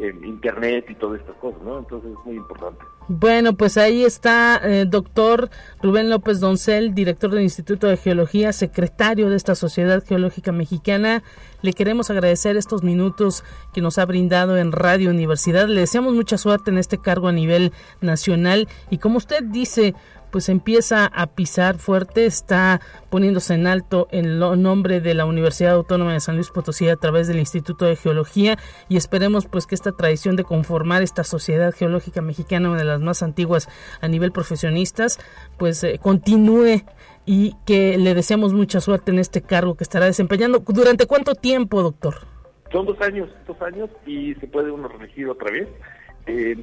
[0.00, 1.78] internet y todas estas cosas, ¿no?
[1.78, 2.84] Entonces es muy importante.
[3.08, 5.48] Bueno, pues ahí está, eh, doctor
[5.82, 11.22] Rubén López Doncel, director del Instituto de Geología, secretario de esta Sociedad Geológica Mexicana.
[11.62, 15.68] Le queremos agradecer estos minutos que nos ha brindado en Radio Universidad.
[15.68, 19.94] Le deseamos mucha suerte en este cargo a nivel nacional y como usted dice,
[20.30, 26.12] pues empieza a pisar fuerte, está poniéndose en alto el nombre de la Universidad Autónoma
[26.12, 29.92] de San Luis Potosí a través del Instituto de Geología y esperemos pues que esta
[29.92, 33.68] tradición de conformar esta sociedad geológica mexicana, una de las más antiguas
[34.00, 35.18] a nivel profesionistas,
[35.56, 36.82] pues eh, continúe
[37.26, 40.60] y que le deseamos mucha suerte en este cargo que estará desempeñando.
[40.60, 42.14] ¿Durante cuánto tiempo, doctor?
[42.72, 45.68] Son dos años, dos años y se puede uno reelegir otra vez.
[46.26, 46.56] Eh,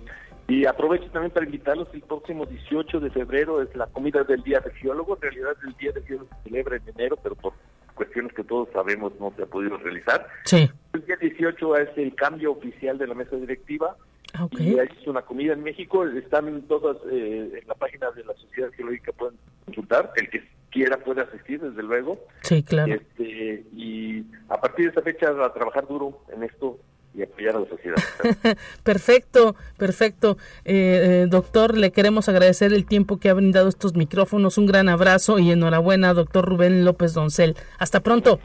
[0.47, 4.59] y aprovecho también para invitarlos, el próximo 18 de febrero es la comida del Día
[4.59, 7.53] del Geólogo, en realidad el Día del Geólogo se celebra en enero, pero por
[7.95, 10.27] cuestiones que todos sabemos no se ha podido realizar.
[10.43, 10.69] Sí.
[10.93, 13.95] El día 18 es el cambio oficial de la mesa directiva.
[14.33, 18.33] Ah, y es una comida en México, están todas eh, en la página de la
[18.33, 22.19] Sociedad Geológica, pueden consultar, el que quiera puede asistir, desde luego.
[22.41, 22.93] Sí, claro.
[22.93, 26.77] Este, y a partir de esa fecha a trabajar duro en esto
[27.15, 27.95] y apoyar a la sociedad.
[28.83, 30.37] perfecto, perfecto.
[30.63, 34.57] Eh, eh, doctor, le queremos agradecer el tiempo que ha brindado estos micrófonos.
[34.57, 37.55] Un gran abrazo y enhorabuena, doctor Rubén López Doncel.
[37.79, 38.39] Hasta pronto.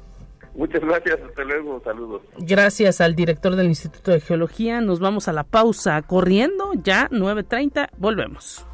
[0.54, 2.22] Muchas gracias, hasta luego, saludos.
[2.38, 4.80] Gracias al director del Instituto de Geología.
[4.80, 8.66] Nos vamos a la pausa corriendo, ya 9.30, volvemos.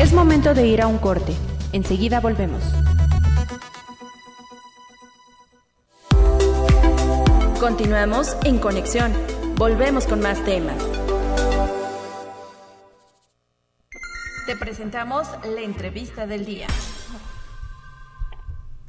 [0.00, 1.34] Es momento de ir a un corte.
[1.72, 2.62] Enseguida volvemos.
[7.60, 9.12] Continuamos en conexión.
[9.56, 10.76] Volvemos con más temas.
[14.46, 16.66] Te presentamos la entrevista del día.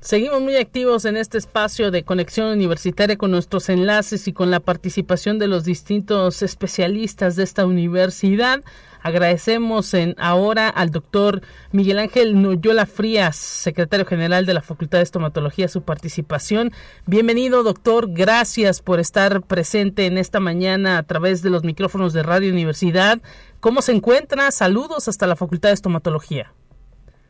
[0.01, 4.59] Seguimos muy activos en este espacio de conexión universitaria con nuestros enlaces y con la
[4.59, 8.63] participación de los distintos especialistas de esta universidad.
[9.05, 11.41] Agradecemos en ahora al doctor
[11.71, 16.71] Miguel Ángel Noyola Frías, secretario general de la Facultad de Estomatología, su participación.
[17.05, 18.07] Bienvenido, doctor.
[18.11, 23.21] Gracias por estar presente en esta mañana a través de los micrófonos de Radio Universidad.
[23.59, 24.49] ¿Cómo se encuentra?
[24.49, 26.51] Saludos hasta la Facultad de Estomatología.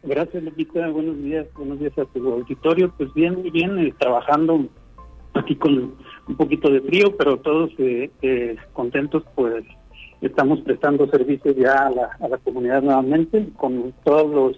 [0.03, 0.88] Gracias, Lupita.
[0.88, 1.45] Buenos días.
[1.57, 2.93] Buenos días a tu auditorio.
[2.97, 4.69] Pues bien, muy bien, eh, trabajando
[5.33, 5.93] aquí con
[6.25, 9.65] un poquito de frío, pero todos eh, eh, contentos, pues
[10.21, 14.58] estamos prestando servicios ya a la, a la comunidad nuevamente con todos los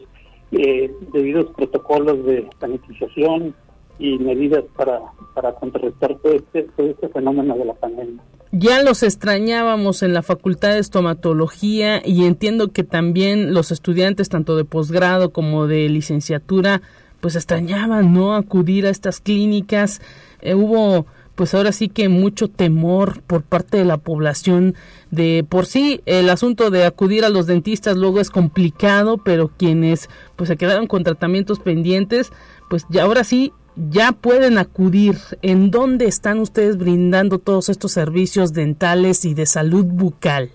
[0.51, 3.53] eh, debidos protocolos de sanitización
[3.99, 4.99] y medidas para,
[5.33, 8.21] para contrarrestar todo este, este fenómeno de la pandemia.
[8.51, 14.55] ya los extrañábamos en la Facultad de Estomatología y entiendo que también los estudiantes tanto
[14.55, 16.81] de posgrado como de licenciatura
[17.19, 20.01] pues extrañaban no acudir a estas clínicas.
[20.41, 24.73] Eh, hubo pues ahora sí que mucho temor por parte de la población
[25.11, 30.09] de por sí el asunto de acudir a los dentistas luego es complicado, pero quienes
[30.35, 32.33] pues se quedaron con tratamientos pendientes,
[32.71, 35.17] pues ya ahora sí ya pueden acudir.
[35.43, 40.49] ¿En dónde están ustedes brindando todos estos servicios dentales y de salud bucal?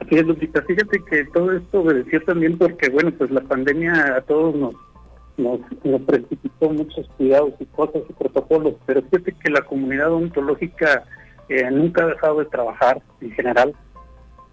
[0.00, 0.60] Así es, Lupita.
[0.62, 4.74] Fíjate que todo esto obedeció también porque, bueno, pues la pandemia a todos nos,
[5.38, 11.04] nos, nos precipitó muchos cuidados y cosas y protocolos, pero fíjate que la comunidad odontológica
[11.48, 13.74] eh, nunca ha dejado de trabajar en general.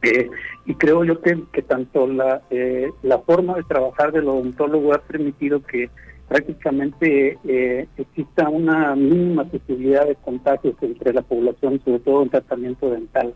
[0.02, 0.30] Eh,
[0.66, 5.00] y creo yo que, que tanto la, eh, la forma de trabajar del odontólogo ha
[5.00, 5.90] permitido que
[6.28, 12.90] prácticamente eh, exista una mínima posibilidad de contagios entre la población, sobre todo en tratamiento
[12.90, 13.34] dental.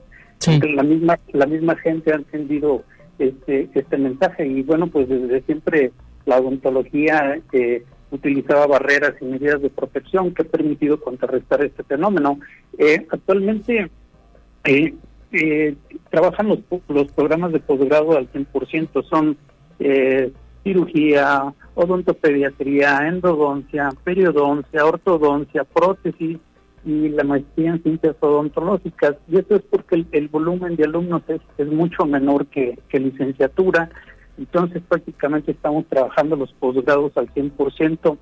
[0.75, 2.83] La misma la misma gente ha entendido
[3.19, 5.91] este este mensaje y bueno, pues desde siempre
[6.25, 12.39] la odontología eh, utilizaba barreras y medidas de protección que ha permitido contrarrestar este fenómeno.
[12.77, 13.89] Eh, actualmente
[14.63, 14.93] eh,
[15.31, 15.75] eh,
[16.09, 19.37] trabajan los, los programas de posgrado al 100%, son
[20.61, 26.37] cirugía, odontopediatría, endodoncia, periodoncia, ortodoncia, prótesis
[26.85, 29.15] y la maestría en ciencias odontológicas.
[29.29, 33.89] Y eso es porque el, volumen de alumnos es, es mucho menor que, que, licenciatura.
[34.39, 38.17] Entonces prácticamente estamos trabajando los posgrados al 100%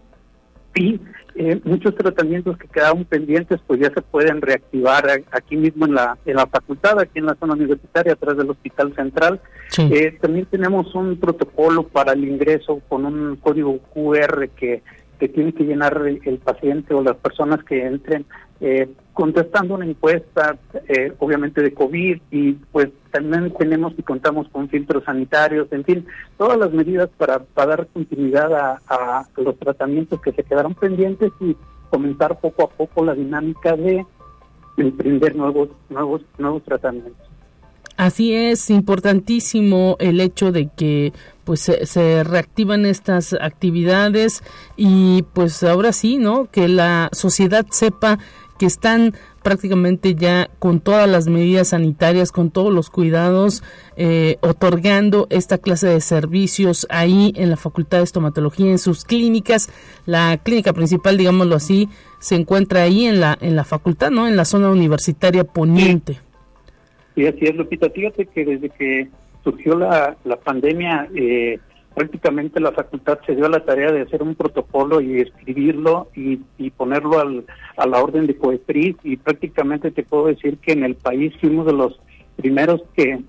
[0.75, 0.99] y
[1.35, 6.17] eh, muchos tratamientos que quedaron pendientes pues ya se pueden reactivar aquí mismo en la
[6.25, 9.39] en la facultad, aquí en la zona universitaria, atrás del Hospital Central.
[9.77, 14.81] Eh, también tenemos un protocolo para el ingreso con un código QR que,
[15.19, 18.25] que tiene que llenar el paciente o las personas que entren
[18.59, 24.69] eh, contestando una encuesta, eh, obviamente de COVID, y pues también tenemos y contamos con
[24.69, 26.05] filtros sanitarios, en fin,
[26.37, 31.55] todas las medidas para, dar continuidad a, a, los tratamientos que se quedaron pendientes y
[31.89, 34.05] comenzar poco a poco la dinámica de
[34.77, 37.27] emprender nuevos, nuevos, nuevos tratamientos.
[37.97, 44.43] Así es, importantísimo el hecho de que pues se, se, reactivan estas actividades
[44.75, 46.45] y pues ahora sí, ¿no?
[46.51, 48.19] Que la sociedad sepa
[48.57, 53.63] que están prácticamente ya con todas las medidas sanitarias, con todos los cuidados,
[53.95, 59.69] eh, otorgando esta clase de servicios ahí en la Facultad de Estomatología, en sus clínicas.
[60.05, 61.87] La clínica principal, digámoslo así,
[62.19, 64.27] se encuentra ahí en la, en la facultad, ¿no?
[64.27, 66.19] En la zona universitaria poniente.
[67.15, 67.89] Sí, así es, Lupita.
[67.89, 69.07] Fíjate que desde que
[69.43, 71.59] surgió la, la pandemia, eh,
[71.97, 76.41] prácticamente la facultad se dio a la tarea de hacer un protocolo y escribirlo y,
[76.59, 80.83] y ponerlo al, a la orden de COEPRIS y prácticamente te puedo decir que en
[80.83, 81.99] el país fuimos de los
[82.35, 83.19] primeros que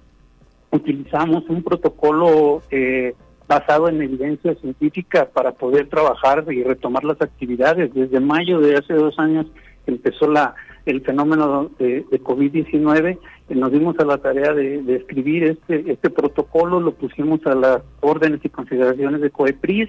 [0.71, 3.15] utilizamos un protocolo eh,
[3.47, 7.95] basado en evidencia científica para poder trabajar y retomar las actividades.
[7.95, 9.47] Desde mayo de hace dos años
[9.87, 10.55] empezó la
[10.91, 13.19] el fenómeno de, de COVID-19,
[13.51, 17.83] nos dimos a la tarea de, de, escribir este, este protocolo, lo pusimos a las
[18.01, 19.89] órdenes y consideraciones de COEPRIS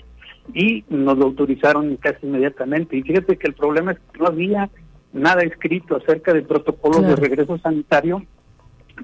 [0.54, 2.98] y nos lo autorizaron casi inmediatamente.
[2.98, 4.70] Y fíjate que el problema es que no había
[5.14, 7.16] nada escrito acerca de protocolos claro.
[7.16, 8.24] de regreso sanitario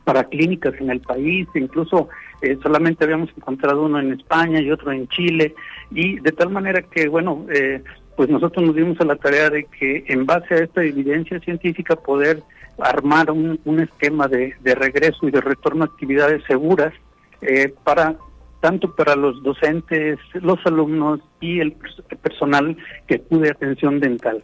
[0.04, 2.10] para clínicas en el país, incluso
[2.42, 5.56] eh, solamente habíamos encontrado uno en España y otro en Chile,
[5.92, 7.82] y de tal manera que, bueno, eh,
[8.16, 11.96] pues nosotros nos dimos a la tarea de que en base a esta evidencia científica
[11.96, 12.44] poder
[12.80, 16.94] armar un, un esquema de, de, regreso y de retorno a actividades seguras
[17.42, 18.16] eh, para
[18.60, 21.74] tanto para los docentes, los alumnos y el
[22.24, 22.76] personal
[23.08, 24.42] que acude atención dental.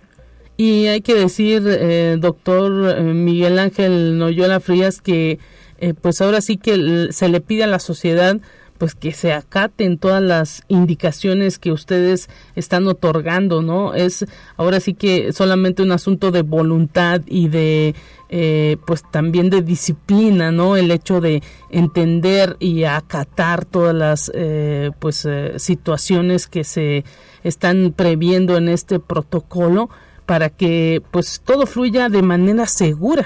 [0.61, 5.39] Y hay que decir, eh, doctor eh, Miguel Ángel Noyola Frías, que
[5.79, 8.39] eh, pues ahora sí que se le pide a la sociedad
[8.81, 13.93] pues que se acaten todas las indicaciones que ustedes están otorgando, ¿no?
[13.93, 14.25] Es
[14.57, 17.93] ahora sí que solamente un asunto de voluntad y de
[18.29, 20.77] eh, pues también de disciplina, ¿no?
[20.77, 27.03] El hecho de entender y acatar todas las eh, pues eh, situaciones que se
[27.43, 29.91] están previendo en este protocolo
[30.31, 33.25] para que pues todo fluya de manera segura.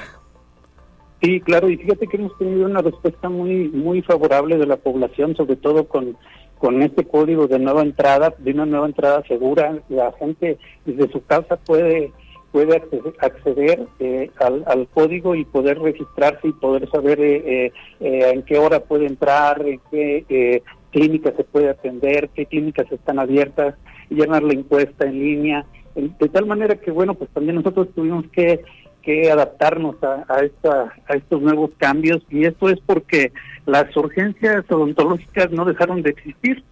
[1.22, 5.36] Sí, claro, y fíjate que hemos tenido una respuesta muy muy favorable de la población,
[5.36, 6.18] sobre todo con,
[6.58, 9.84] con este código de nueva entrada, de una nueva entrada segura.
[9.88, 12.12] La gente desde su casa puede
[12.52, 12.82] puede
[13.20, 18.58] acceder eh, al, al, código y poder registrarse y poder saber eh, eh, en qué
[18.58, 23.76] hora puede entrar, en qué clínicas se puede atender, qué clínicas están abiertas,
[24.10, 25.66] llenar la encuesta en línea,
[25.96, 28.64] de tal manera que, bueno, pues también nosotros tuvimos que
[29.06, 32.24] que adaptarnos a, a, esta, a estos nuevos cambios.
[32.30, 33.32] Y esto es porque
[33.68, 36.64] las urgencias odontológicas no dejaron de existir.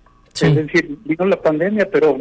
[0.41, 2.19] Es decir, vino la pandemia, pero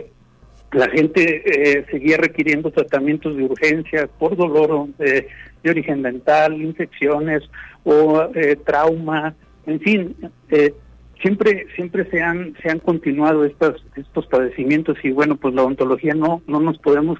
[0.72, 5.28] la gente eh, seguía requiriendo tratamientos de urgencia por dolor de,
[5.62, 7.42] de origen dental, infecciones
[7.84, 9.34] o eh, trauma,
[9.64, 10.16] en fin,
[10.50, 10.74] eh,
[11.22, 16.14] siempre siempre se han se han continuado estos estos padecimientos y bueno, pues la odontología
[16.14, 17.18] no no nos podemos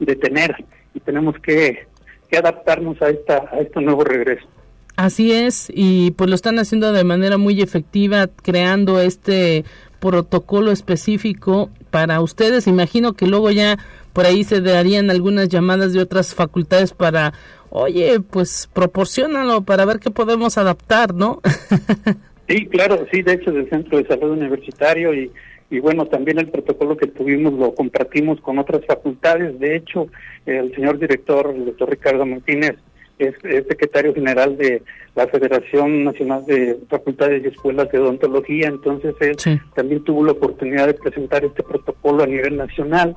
[0.00, 1.86] detener y tenemos que,
[2.30, 4.46] que adaptarnos a esta a este nuevo regreso.
[4.96, 9.64] Así es, y pues lo están haciendo de manera muy efectiva, creando este
[10.00, 12.66] protocolo específico para ustedes.
[12.66, 13.78] Imagino que luego ya
[14.12, 17.32] por ahí se darían algunas llamadas de otras facultades para,
[17.70, 21.40] oye, pues proporcionalo para ver qué podemos adaptar, ¿no?
[22.52, 25.30] sí, claro, sí, de hecho del Centro de Salud Universitario y,
[25.70, 29.58] y bueno, también el protocolo que tuvimos lo compartimos con otras facultades.
[29.58, 30.08] De hecho,
[30.44, 32.76] el señor director, el doctor Ricardo Martínez,
[33.18, 33.34] es,
[33.68, 34.82] secretario general de
[35.14, 39.36] la Federación Nacional de Facultades y Escuelas de Odontología, entonces él
[39.74, 43.16] también tuvo la oportunidad de presentar este protocolo a nivel nacional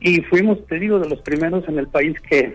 [0.00, 2.54] y fuimos, te digo, de los primeros en el país que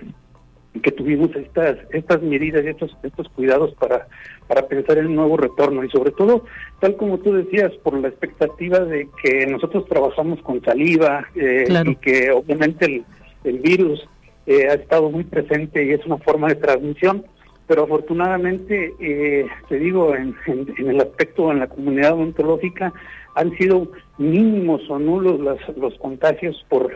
[0.83, 4.07] que tuvimos estas estas medidas y estos estos cuidados para
[4.49, 5.85] para pensar en un nuevo retorno.
[5.85, 6.43] Y sobre todo
[6.81, 11.95] tal como tú decías por la expectativa de que nosotros trabajamos con saliva eh, y
[11.95, 13.05] que obviamente el,
[13.45, 14.05] el virus
[14.49, 17.23] eh, ha estado muy presente y es una forma de transmisión,
[17.67, 20.35] pero afortunadamente, eh, te digo, en,
[20.79, 22.91] el aspecto en la comunidad odontológica
[23.35, 25.39] han sido mínimos o nulos
[25.77, 26.91] los contagios por,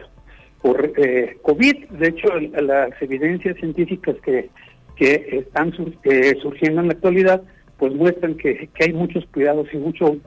[0.64, 1.90] por eh, COVID.
[1.92, 4.50] De hecho, las evidencias científicas que,
[4.96, 7.42] que están surgiendo en la actualidad,
[7.78, 10.18] pues muestran que, que hay muchos cuidados y mucho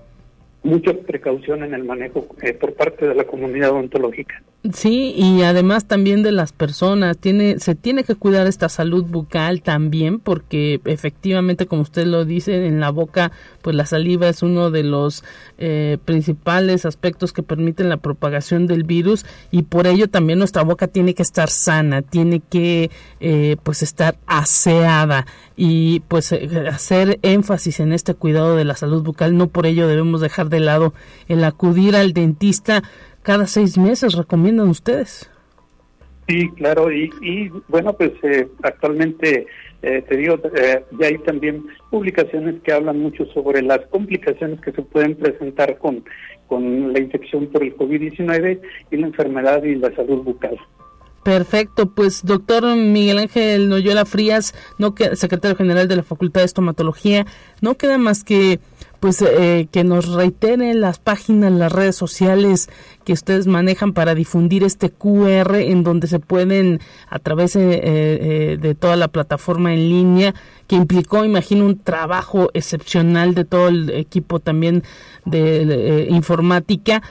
[0.66, 2.26] mucha precaución en el manejo
[2.60, 4.42] por parte de la comunidad odontológica.
[4.72, 9.62] Sí, y además también de las personas, tiene, se tiene que cuidar esta salud bucal
[9.62, 14.70] también, porque efectivamente, como usted lo dice, en la boca, pues la saliva es uno
[14.70, 15.24] de los
[15.58, 20.86] eh, principales aspectos que permiten la propagación del virus y por ello también nuestra boca
[20.86, 22.90] tiene que estar sana, tiene que
[23.20, 29.02] eh, pues estar aseada y pues eh, hacer énfasis en este cuidado de la salud
[29.02, 29.36] bucal.
[29.36, 30.94] No por ello debemos dejar de lado
[31.28, 32.82] el acudir al dentista
[33.26, 35.28] cada seis meses, recomiendan ustedes.
[36.28, 39.48] Sí, claro, y, y bueno, pues eh, actualmente,
[39.82, 44.70] eh, te digo, eh, ya hay también publicaciones que hablan mucho sobre las complicaciones que
[44.70, 46.04] se pueden presentar con,
[46.46, 48.60] con la infección por el COVID-19
[48.92, 50.56] y la enfermedad y la salud bucal.
[51.24, 57.26] Perfecto, pues doctor Miguel Ángel Noyola Frías, no secretario general de la Facultad de Estomatología,
[57.60, 58.60] no queda más que
[59.00, 62.68] pues eh, que nos reitere las páginas, las redes sociales
[63.04, 68.58] que ustedes manejan para difundir este QR en donde se pueden a través eh, eh,
[68.60, 70.34] de toda la plataforma en línea
[70.66, 74.82] que implicó, imagino, un trabajo excepcional de todo el equipo también
[75.24, 77.02] de, informática,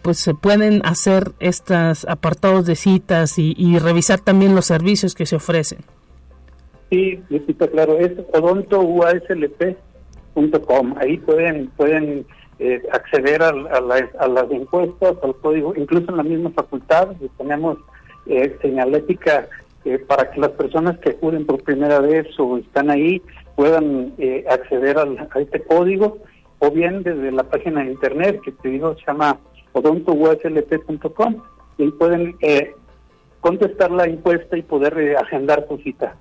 [0.00, 5.26] pues se pueden hacer estos apartados de citas y, y revisar también los servicios que
[5.26, 5.80] se ofrecen.
[6.90, 8.80] Sí, está claro, es odonto
[10.98, 12.26] Ahí pueden pueden
[12.58, 17.08] eh, acceder a, las encuestas, al código, incluso en la misma facultad.
[17.38, 17.78] Tenemos
[18.26, 19.48] eh, señalética
[19.84, 23.22] eh, para que las personas que acuden por primera vez o están ahí
[23.54, 26.18] puedan eh, acceder a este código.
[26.58, 29.38] O bien desde la página de internet que te digo se llama
[29.72, 31.42] odontoUSLP.com
[31.76, 32.34] y pueden
[33.40, 36.16] contestar la encuesta y poder agendar su cita.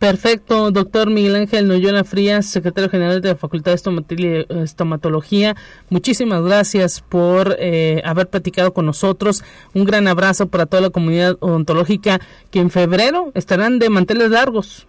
[0.00, 5.56] Perfecto, doctor Miguel Ángel Noyola Frías, secretario general de la Facultad de Estomatología.
[5.90, 9.44] Muchísimas gracias por eh, haber platicado con nosotros.
[9.74, 12.18] Un gran abrazo para toda la comunidad odontológica
[12.50, 14.88] que en febrero estarán de manteles largos.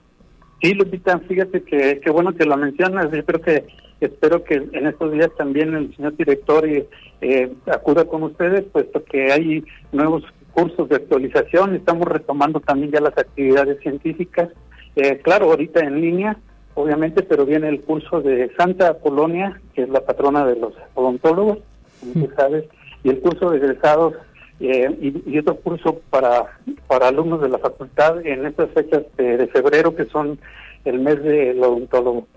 [0.62, 3.12] Sí, Lupita, fíjate que, qué bueno que lo mencionas.
[3.12, 3.66] Yo creo que
[3.99, 9.30] espero que en estos días también el señor director eh, acuda con ustedes, puesto que
[9.34, 11.76] hay nuevos cursos de actualización.
[11.76, 14.47] Estamos retomando también ya las actividades científicas
[14.96, 16.38] eh, claro, ahorita en línea,
[16.74, 21.60] obviamente, pero viene el curso de Santa Polonia, que es la patrona de los odontólogos,
[22.00, 22.66] como tú sabes,
[23.04, 24.16] y el curso de egresados
[24.60, 29.96] eh, y, otro curso para, para alumnos de la facultad en estas fechas de, febrero,
[29.96, 30.38] que son
[30.86, 32.28] el mes del odontólogo.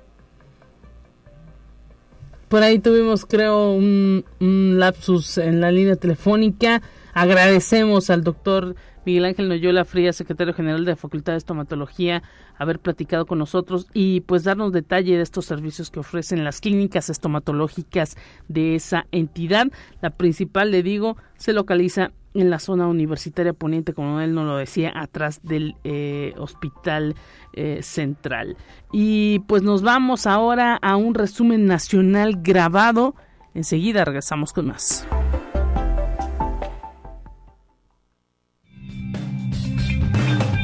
[2.49, 6.81] Por ahí tuvimos, creo, un, un lapsus en la línea telefónica.
[7.13, 8.75] Agradecemos al doctor
[9.05, 12.23] Miguel Ángel Noyola Frías, secretario general de la Facultad de Estomatología,
[12.57, 17.11] haber platicado con nosotros y pues darnos detalle de estos servicios que ofrecen las clínicas
[17.11, 18.17] estomatológicas
[18.49, 19.67] de esa entidad.
[20.01, 24.57] La principal, le digo, se localiza en la zona universitaria poniente, como él nos lo
[24.57, 27.15] decía, atrás del eh, hospital
[27.53, 28.57] eh, central.
[28.93, 33.15] Y pues nos vamos ahora a un resumen nacional grabado.
[33.55, 35.07] Enseguida regresamos con más.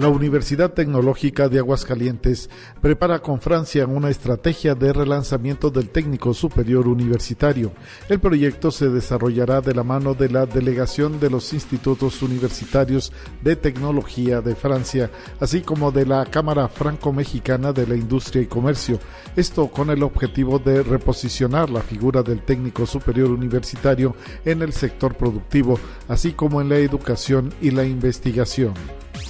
[0.00, 2.48] La Universidad Tecnológica de Aguascalientes
[2.80, 7.70] prepara con Francia una estrategia de relanzamiento del técnico superior universitario.
[8.08, 13.56] El proyecto se desarrollará de la mano de la Delegación de los Institutos Universitarios de
[13.56, 18.98] Tecnología de Francia, así como de la Cámara Franco-Mexicana de la Industria y Comercio.
[19.36, 25.14] Esto con el objetivo de reposicionar la figura del técnico superior universitario en el sector
[25.14, 25.78] productivo,
[26.08, 28.72] así como en la educación y la investigación.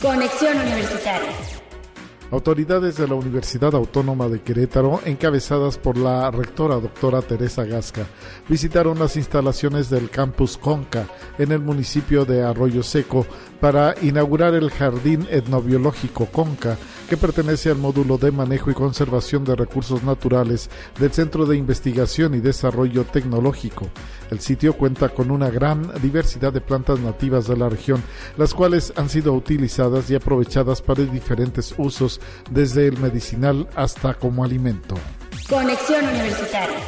[0.00, 1.28] Conexión Universitaria.
[2.30, 8.06] Autoridades de la Universidad Autónoma de Querétaro, encabezadas por la rectora doctora Teresa Gasca,
[8.48, 11.06] visitaron las instalaciones del campus Conca
[11.38, 13.26] en el municipio de Arroyo Seco
[13.60, 16.78] para inaugurar el Jardín Etnobiológico Conca,
[17.08, 22.34] que pertenece al módulo de manejo y conservación de recursos naturales del Centro de Investigación
[22.34, 23.88] y Desarrollo Tecnológico.
[24.30, 28.02] El sitio cuenta con una gran diversidad de plantas nativas de la región,
[28.36, 32.20] las cuales han sido utilizadas y aprovechadas para diferentes usos,
[32.50, 34.94] desde el medicinal hasta como alimento.
[35.48, 36.78] Conexión Universitaria.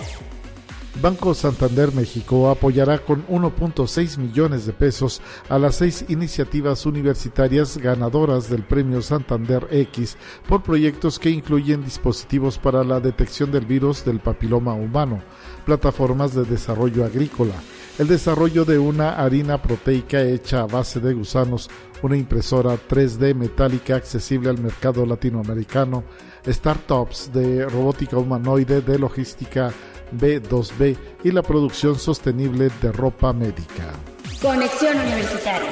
[1.02, 8.48] Banco Santander México apoyará con 1.6 millones de pesos a las seis iniciativas universitarias ganadoras
[8.48, 10.16] del Premio Santander X
[10.48, 15.20] por proyectos que incluyen dispositivos para la detección del virus del papiloma humano,
[15.66, 17.54] plataformas de desarrollo agrícola,
[17.98, 21.68] el desarrollo de una harina proteica hecha a base de gusanos,
[22.02, 26.04] una impresora 3D metálica accesible al mercado latinoamericano,
[26.46, 29.72] startups de robótica humanoide de logística
[30.12, 33.92] B2B y la producción sostenible de ropa médica.
[34.40, 35.70] Conexión Universitaria.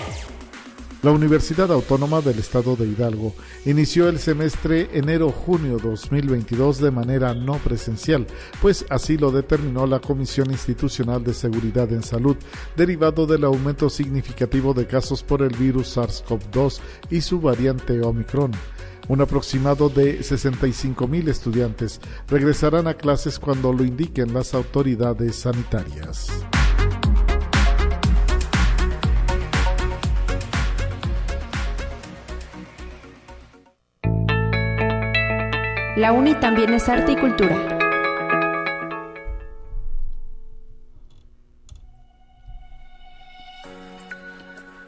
[1.03, 3.32] La Universidad Autónoma del Estado de Hidalgo
[3.64, 8.26] inició el semestre enero-junio 2022 de manera no presencial,
[8.61, 12.36] pues así lo determinó la Comisión Institucional de Seguridad en Salud,
[12.76, 18.53] derivado del aumento significativo de casos por el virus SARS-CoV-2 y su variante Omicron.
[19.09, 26.28] Un aproximado de 65 mil estudiantes regresarán a clases cuando lo indiquen las autoridades sanitarias.
[35.96, 37.80] La UNI también es arte y cultura.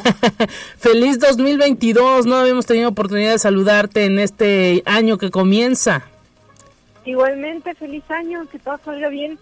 [0.78, 6.02] Feliz 2022, no habíamos tenido oportunidad de saludarte en este año que comienza.
[7.04, 9.38] Igualmente, feliz año, que todo salga bien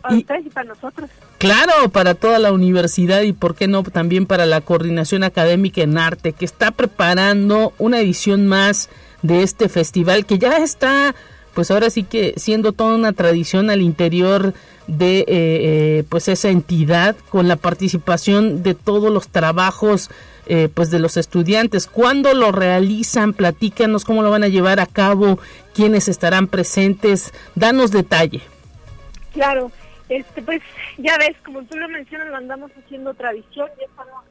[0.00, 1.10] para ustedes y para nosotros.
[1.38, 5.98] Claro, para toda la universidad y por qué no también para la coordinación académica en
[5.98, 8.88] arte, que está preparando una edición más
[9.22, 11.14] de este festival que ya está,
[11.54, 14.54] pues ahora sí que siendo toda una tradición al interior
[14.86, 20.10] de eh, eh, pues esa entidad con la participación de todos los trabajos
[20.46, 21.86] eh, pues de los estudiantes.
[21.86, 25.38] Cuándo lo realizan platícanos cómo lo van a llevar a cabo
[25.74, 27.32] quiénes estarán presentes.
[27.54, 28.42] Danos detalle.
[29.32, 29.70] Claro
[30.10, 30.60] este pues
[30.98, 33.86] ya ves como tú lo mencionas lo andamos haciendo tradición ya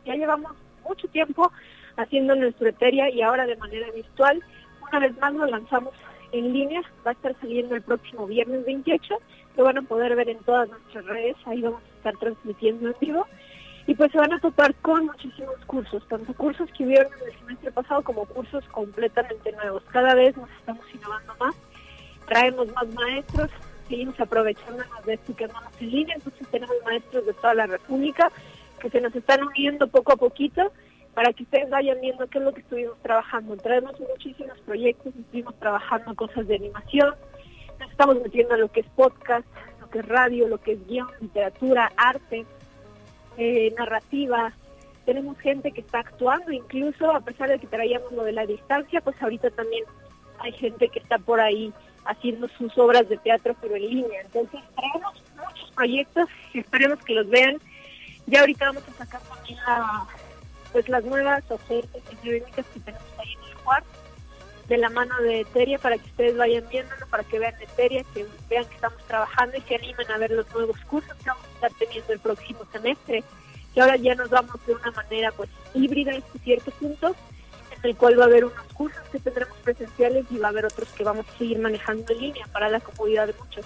[0.06, 0.52] ya llevamos
[0.88, 1.52] mucho tiempo
[1.98, 4.42] haciendo nuestro eteria y ahora de manera virtual.
[4.90, 5.94] Una vez más lo lanzamos
[6.34, 9.20] en línea va a estar saliendo el próximo viernes 28
[9.56, 12.96] lo van a poder ver en todas nuestras redes, ahí vamos a estar transmitiendo en
[13.00, 13.28] vivo.
[13.86, 17.40] Y pues se van a topar con muchísimos cursos, tanto cursos que hubieron en el
[17.40, 19.84] semestre pasado como cursos completamente nuevos.
[19.92, 21.56] Cada vez nos estamos innovando más,
[22.26, 23.50] traemos más maestros,
[23.90, 28.32] seguimos aprovechando de esto que andamos en línea, entonces tenemos maestros de toda la República
[28.80, 30.72] que se nos están uniendo poco a poquito
[31.14, 33.56] para que ustedes vayan viendo qué es lo que estuvimos trabajando.
[33.58, 37.14] Traemos muchísimos proyectos, estuvimos trabajando cosas de animación,
[37.90, 39.46] estamos metiendo lo que es podcast,
[39.80, 42.46] lo que es radio, lo que es guion, literatura, arte,
[43.38, 44.54] eh, narrativa.
[45.06, 49.02] Tenemos gente que está actuando, incluso a pesar de que traíamos lo de la distancia,
[49.02, 49.84] pues ahorita también
[50.40, 51.72] hay gente que está por ahí
[52.06, 54.22] haciendo sus obras de teatro pero en línea.
[54.22, 57.58] Entonces tenemos muchos proyectos, esperemos que los vean.
[58.26, 59.60] Ya ahorita vamos a sacar también
[60.74, 64.04] pues las nuevas ofertas académicas que tenemos ahí en el cuarto
[64.68, 68.26] de la mano de Eteria para que ustedes vayan viéndolo, para que vean Eteria, que
[68.50, 71.54] vean que estamos trabajando y se animen a ver los nuevos cursos que vamos a
[71.54, 73.24] estar teniendo el próximo semestre,
[73.74, 77.16] que ahora ya nos vamos de una manera pues híbrida en ciertos puntos,
[77.72, 80.66] en el cual va a haber unos cursos que tendremos presenciales y va a haber
[80.66, 83.66] otros que vamos a seguir manejando en línea para la comodidad de muchos.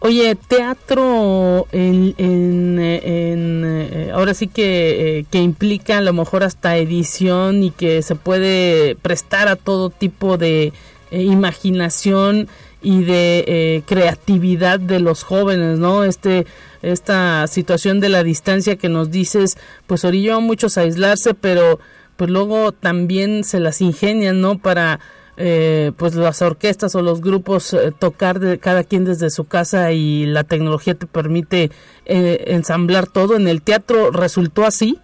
[0.00, 6.76] Oye, teatro en, en, eh, ahora sí que, eh, que implica a lo mejor hasta
[6.76, 10.74] edición y que se puede prestar a todo tipo de
[11.10, 12.48] eh, imaginación
[12.82, 16.04] y de creatividad de los jóvenes, ¿no?
[16.04, 16.44] Este
[16.82, 21.80] esta situación de la distancia que nos dices, pues orilló a muchos a aislarse, pero
[22.16, 24.58] pues luego también se las ingenian, ¿no?
[24.58, 25.00] Para
[25.36, 29.92] eh, pues las orquestas o los grupos eh, tocar de cada quien desde su casa
[29.92, 31.70] y la tecnología te permite
[32.04, 34.98] eh, ensamblar todo en el teatro resultó así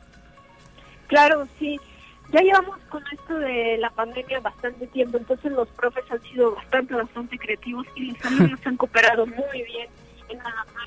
[1.08, 1.80] claro sí.
[2.32, 6.94] Ya llevamos con esto de la pandemia bastante tiempo entonces los profes han sido bastante
[6.94, 9.88] bastante creativos y los alumnos han cooperado muy bien
[10.28, 10.80] en adaptar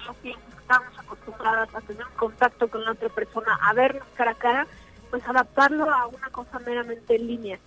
[0.63, 4.67] estamos acostumbradas a tener contacto con la otra persona a vernos cara a cara
[5.09, 7.59] pues adaptarlo a una cosa meramente en línea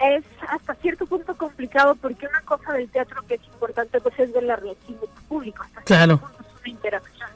[0.00, 4.32] es hasta cierto punto complicado porque una cosa del teatro que es importante pues es
[4.32, 6.18] ver la reacción del público, hasta claro.
[6.18, 7.30] cierto punto es una interacción.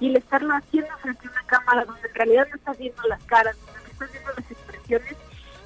[0.00, 3.22] Y el estarlo haciendo frente a una cámara donde en realidad no estás viendo las
[3.24, 5.16] caras, donde no estás viendo las expresiones,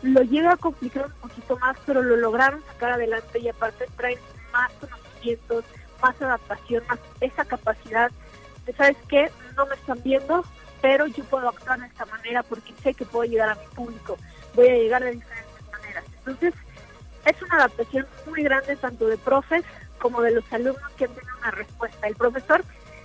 [0.03, 4.19] lo llega a complicar un poquito más, pero lo lograron sacar adelante y aparte traen
[4.53, 5.65] más conocimientos,
[6.03, 8.11] más adaptación, más esa capacidad
[8.65, 9.31] de, ¿sabes qué?
[9.57, 10.45] No me están viendo,
[10.81, 14.17] pero yo puedo actuar de esta manera porque sé que puedo llegar a mi público,
[14.55, 15.48] voy a llegar de diferentes
[16.29, 16.55] entonces,
[17.25, 19.65] es una adaptación muy grande tanto de profes
[19.99, 22.07] como de los alumnos que han tenido una respuesta.
[22.07, 22.65] El profesor,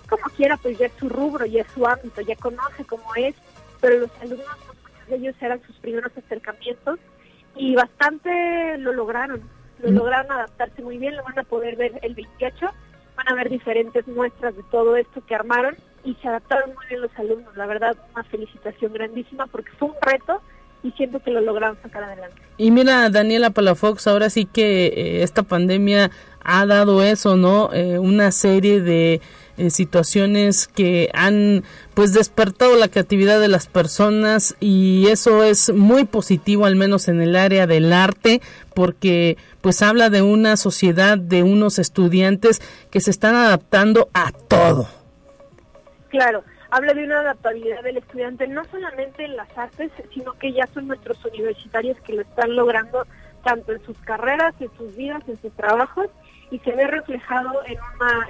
[0.09, 3.36] como quiera, pues ya es su rubro, ya es su ámbito, ya conoce cómo es,
[3.82, 6.99] pero los alumnos, muchos de ellos eran sus primeros acercamientos
[7.55, 9.41] y bastante lo lograron,
[9.80, 9.95] lo mm.
[9.95, 12.65] lograron adaptarse muy bien, lo van a poder ver el 28,
[13.15, 17.01] van a ver diferentes muestras de todo esto que armaron y se adaptaron muy bien
[17.01, 20.41] los alumnos, la verdad, una felicitación grandísima porque fue un reto
[20.84, 22.36] y siento que lo lograron sacar adelante.
[22.58, 26.12] Y mira, Daniela Palafox, ahora sí que eh, esta pandemia
[26.44, 27.72] ha dado eso, ¿no?
[27.74, 29.22] Eh, una serie de
[29.56, 31.64] eh, situaciones que han
[31.94, 37.22] pues despertado la creatividad de las personas y eso es muy positivo al menos en
[37.22, 38.42] el área del arte
[38.74, 44.88] porque pues habla de una sociedad de unos estudiantes que se están adaptando a todo.
[46.10, 50.65] Claro, habla de una adaptabilidad del estudiante no solamente en las artes, sino que ya
[50.74, 53.05] son nuestros universitarios que lo están logrando
[53.43, 56.07] tanto en sus carreras, en sus vidas, en sus trabajos,
[56.49, 57.78] y se ve reflejado en,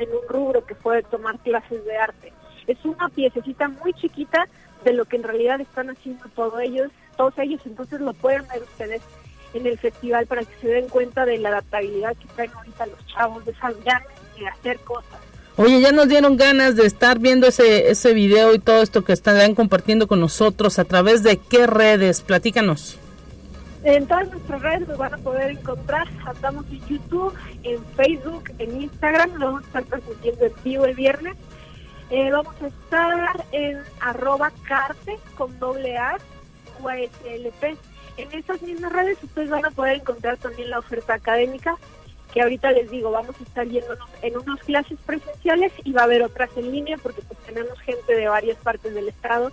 [0.09, 2.33] un rubro que fue tomar clases de arte.
[2.67, 4.45] Es una piececita muy chiquita
[4.83, 8.61] de lo que en realidad están haciendo todos ellos, todos ellos, entonces lo pueden ver
[8.63, 9.01] ustedes
[9.53, 13.07] en el festival para que se den cuenta de la adaptabilidad que traen ahorita los
[13.07, 15.32] chavos, de esas ganas de hacer cosas.
[15.55, 19.13] Oye, ya nos dieron ganas de estar viendo ese, ese video y todo esto que
[19.13, 20.79] están compartiendo con nosotros.
[20.79, 22.21] ¿A través de qué redes?
[22.21, 22.97] Platícanos.
[23.83, 26.07] En todas nuestras redes nos van a poder encontrar.
[26.33, 29.35] Estamos en YouTube, en Facebook, en Instagram.
[29.35, 31.35] Lo vamos a estar transmitiendo en vivo el viernes.
[32.09, 36.17] Eh, vamos a estar en arroba carte con doble A,
[36.79, 37.77] USLP.
[38.17, 41.75] En esas mismas redes ustedes van a poder encontrar también la oferta académica
[42.33, 46.05] que ahorita les digo, vamos a estar yéndonos en unas clases presenciales y va a
[46.05, 49.51] haber otras en línea porque pues tenemos gente de varias partes del estado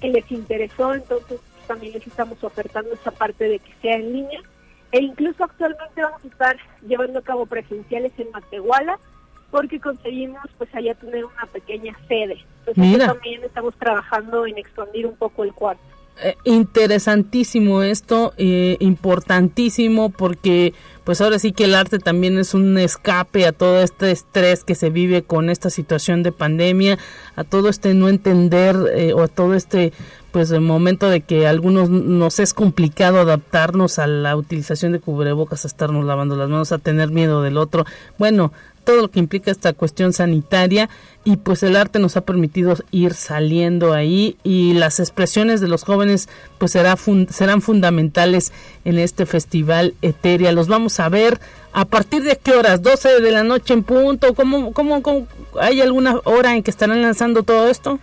[0.00, 4.12] que les interesó, entonces pues, también les estamos ofertando esa parte de que sea en
[4.12, 4.40] línea
[4.92, 6.56] e incluso actualmente vamos a estar
[6.86, 8.98] llevando a cabo presenciales en Matehuala
[9.50, 12.44] porque conseguimos pues allá tener una pequeña sede.
[12.64, 15.82] Entonces también estamos trabajando en expandir un poco el cuarto.
[16.22, 22.76] Eh, interesantísimo esto, eh, importantísimo porque pues ahora sí que el arte también es un
[22.76, 26.98] escape a todo este estrés que se vive con esta situación de pandemia,
[27.36, 29.94] a todo este no entender eh, o a todo este
[30.32, 35.64] pues el momento de que algunos nos es complicado adaptarnos a la utilización de cubrebocas,
[35.64, 37.84] a estarnos lavando las manos, a tener miedo del otro.
[38.18, 38.52] Bueno,
[38.84, 40.88] todo lo que implica esta cuestión sanitaria
[41.24, 45.84] y pues el arte nos ha permitido ir saliendo ahí y las expresiones de los
[45.84, 46.28] jóvenes
[46.58, 46.96] pues será
[47.28, 48.52] serán fundamentales
[48.84, 50.52] en este festival Eteria.
[50.52, 51.40] Los vamos a ver
[51.72, 55.26] a partir de qué horas, 12 de la noche en punto, ¿cómo, cómo, cómo
[55.60, 58.00] hay alguna hora en que estarán lanzando todo esto?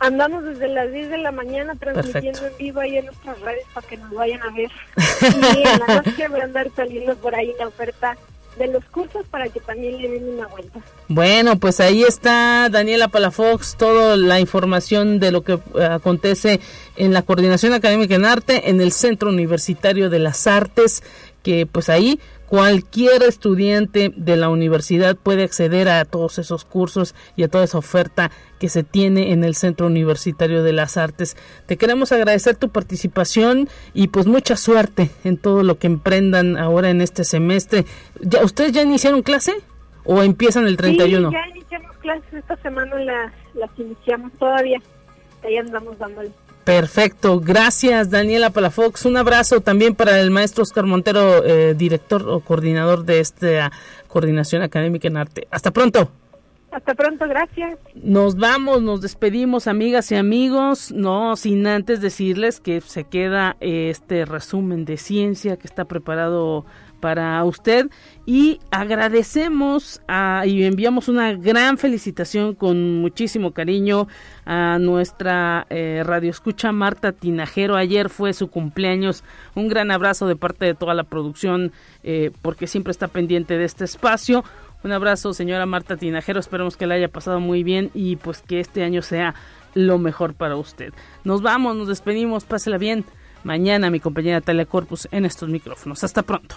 [0.00, 3.86] Andamos desde las 10 de la mañana transmitiendo en vivo ahí en nuestras redes para
[3.86, 4.70] que nos vayan a ver.
[5.56, 8.16] y en la noche voy a andar saliendo por ahí la oferta
[8.58, 10.80] de los cursos para que también le den una vuelta.
[11.08, 16.60] Bueno, pues ahí está Daniela Palafox, toda la información de lo que eh, acontece
[16.96, 21.02] en la Coordinación Académica en Arte, en el Centro Universitario de las Artes,
[21.42, 27.44] que pues ahí cualquier estudiante de la universidad puede acceder a todos esos cursos y
[27.44, 31.36] a toda esa oferta que se tiene en el Centro Universitario de las Artes.
[31.66, 36.90] Te queremos agradecer tu participación y pues mucha suerte en todo lo que emprendan ahora
[36.90, 37.84] en este semestre.
[38.20, 39.54] ¿Ya, ¿Ustedes ya iniciaron clase
[40.04, 41.30] o empiezan el 31?
[41.30, 44.80] Sí, ya iniciamos clases esta semana, las, las iniciamos todavía.
[45.44, 46.30] Ahí andamos dándole.
[46.70, 49.04] Perfecto, gracias Daniela Palafox.
[49.04, 53.72] Un abrazo también para el maestro Oscar Montero, eh, director o coordinador de esta
[54.06, 55.48] coordinación académica en arte.
[55.50, 56.12] Hasta pronto.
[56.70, 57.76] Hasta pronto, gracias.
[57.96, 60.92] Nos vamos, nos despedimos, amigas y amigos.
[60.92, 66.66] No sin antes decirles que se queda este resumen de ciencia que está preparado
[67.00, 67.90] para usted
[68.26, 70.00] y agradecemos
[70.44, 74.06] y enviamos una gran felicitación con muchísimo cariño
[74.44, 77.76] a nuestra eh, radio escucha Marta Tinajero.
[77.76, 79.24] Ayer fue su cumpleaños.
[79.54, 81.72] Un gran abrazo de parte de toda la producción
[82.02, 84.44] eh, porque siempre está pendiente de este espacio.
[84.82, 86.40] Un abrazo, señora Marta Tinajero.
[86.40, 89.34] Esperemos que la haya pasado muy bien y pues que este año sea
[89.74, 90.92] lo mejor para usted.
[91.24, 93.04] Nos vamos, nos despedimos, pásela bien.
[93.44, 96.04] Mañana mi compañera Talia Corpus en estos micrófonos.
[96.04, 96.56] Hasta pronto.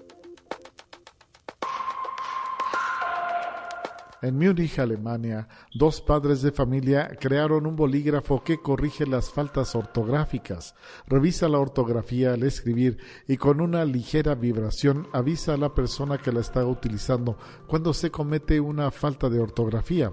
[4.23, 10.75] En Múnich, Alemania, dos padres de familia crearon un bolígrafo que corrige las faltas ortográficas,
[11.07, 16.31] revisa la ortografía al escribir y con una ligera vibración avisa a la persona que
[16.31, 20.11] la está utilizando cuando se comete una falta de ortografía.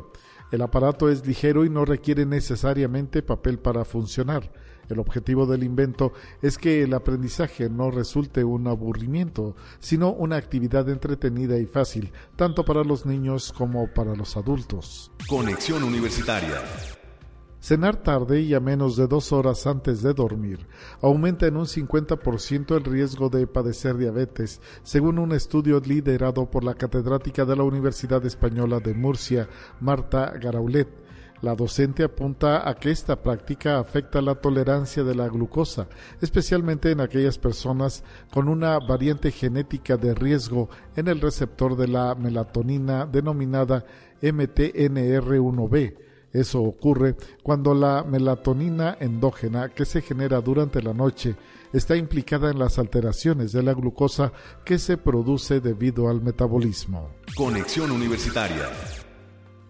[0.50, 4.50] El aparato es ligero y no requiere necesariamente papel para funcionar.
[4.88, 6.12] El objetivo del invento
[6.42, 12.64] es que el aprendizaje no resulte un aburrimiento, sino una actividad entretenida y fácil, tanto
[12.64, 15.10] para los niños como para los adultos.
[15.28, 16.62] Conexión Universitaria.
[17.60, 20.66] Cenar tarde y a menos de dos horas antes de dormir
[21.02, 26.74] aumenta en un 50% el riesgo de padecer diabetes, según un estudio liderado por la
[26.74, 29.48] catedrática de la Universidad Española de Murcia,
[29.80, 31.07] Marta Garaulet.
[31.40, 35.86] La docente apunta a que esta práctica afecta la tolerancia de la glucosa,
[36.20, 42.14] especialmente en aquellas personas con una variante genética de riesgo en el receptor de la
[42.16, 43.84] melatonina denominada
[44.20, 45.96] MTNR1B.
[46.32, 51.36] Eso ocurre cuando la melatonina endógena que se genera durante la noche
[51.72, 54.32] está implicada en las alteraciones de la glucosa
[54.64, 57.10] que se produce debido al metabolismo.
[57.36, 58.68] Conexión Universitaria.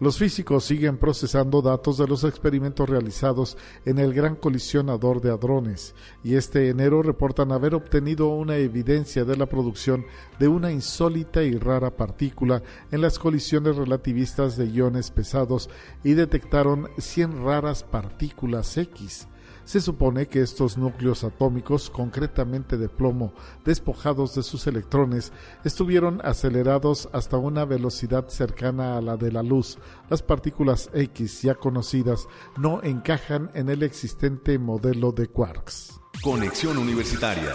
[0.00, 5.96] Los físicos siguen procesando datos de los experimentos realizados en el Gran Colisionador de Hadrones
[6.22, 10.06] y este enero reportan haber obtenido una evidencia de la producción
[10.38, 15.68] de una insólita y rara partícula en las colisiones relativistas de iones pesados
[16.04, 19.26] y detectaron 100 raras partículas X
[19.68, 23.34] se supone que estos núcleos atómicos, concretamente de plomo,
[23.66, 25.30] despojados de sus electrones,
[25.62, 29.76] estuvieron acelerados hasta una velocidad cercana a la de la luz.
[30.08, 36.00] Las partículas X ya conocidas no encajan en el existente modelo de quarks.
[36.22, 37.54] Conexión Universitaria.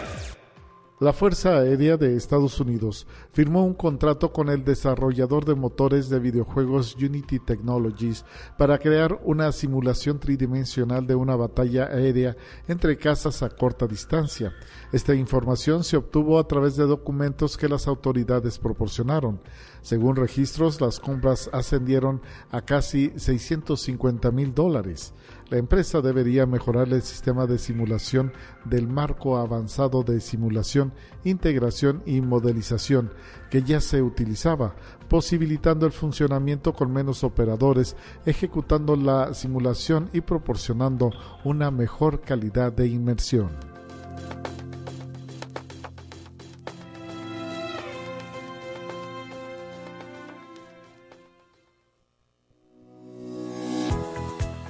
[1.00, 6.20] La Fuerza Aérea de Estados Unidos firmó un contrato con el desarrollador de motores de
[6.20, 8.24] videojuegos Unity Technologies
[8.60, 12.38] para crear una simulación tridimensional de una batalla aérea
[12.68, 14.54] entre casas a corta distancia.
[14.92, 19.42] Esta información se obtuvo a través de documentos que las autoridades proporcionaron.
[19.82, 22.22] Según registros, las compras ascendieron
[22.52, 25.16] a casi 650 mil dólares.
[25.54, 28.34] La empresa debería mejorar el sistema de simulación
[28.66, 30.94] del marco avanzado de simulación,
[31.24, 33.12] integración y modelización
[33.52, 34.74] que ya se utilizaba,
[35.10, 37.96] posibilitando el funcionamiento con menos operadores,
[38.26, 41.12] ejecutando la simulación y proporcionando
[41.44, 43.73] una mejor calidad de inmersión.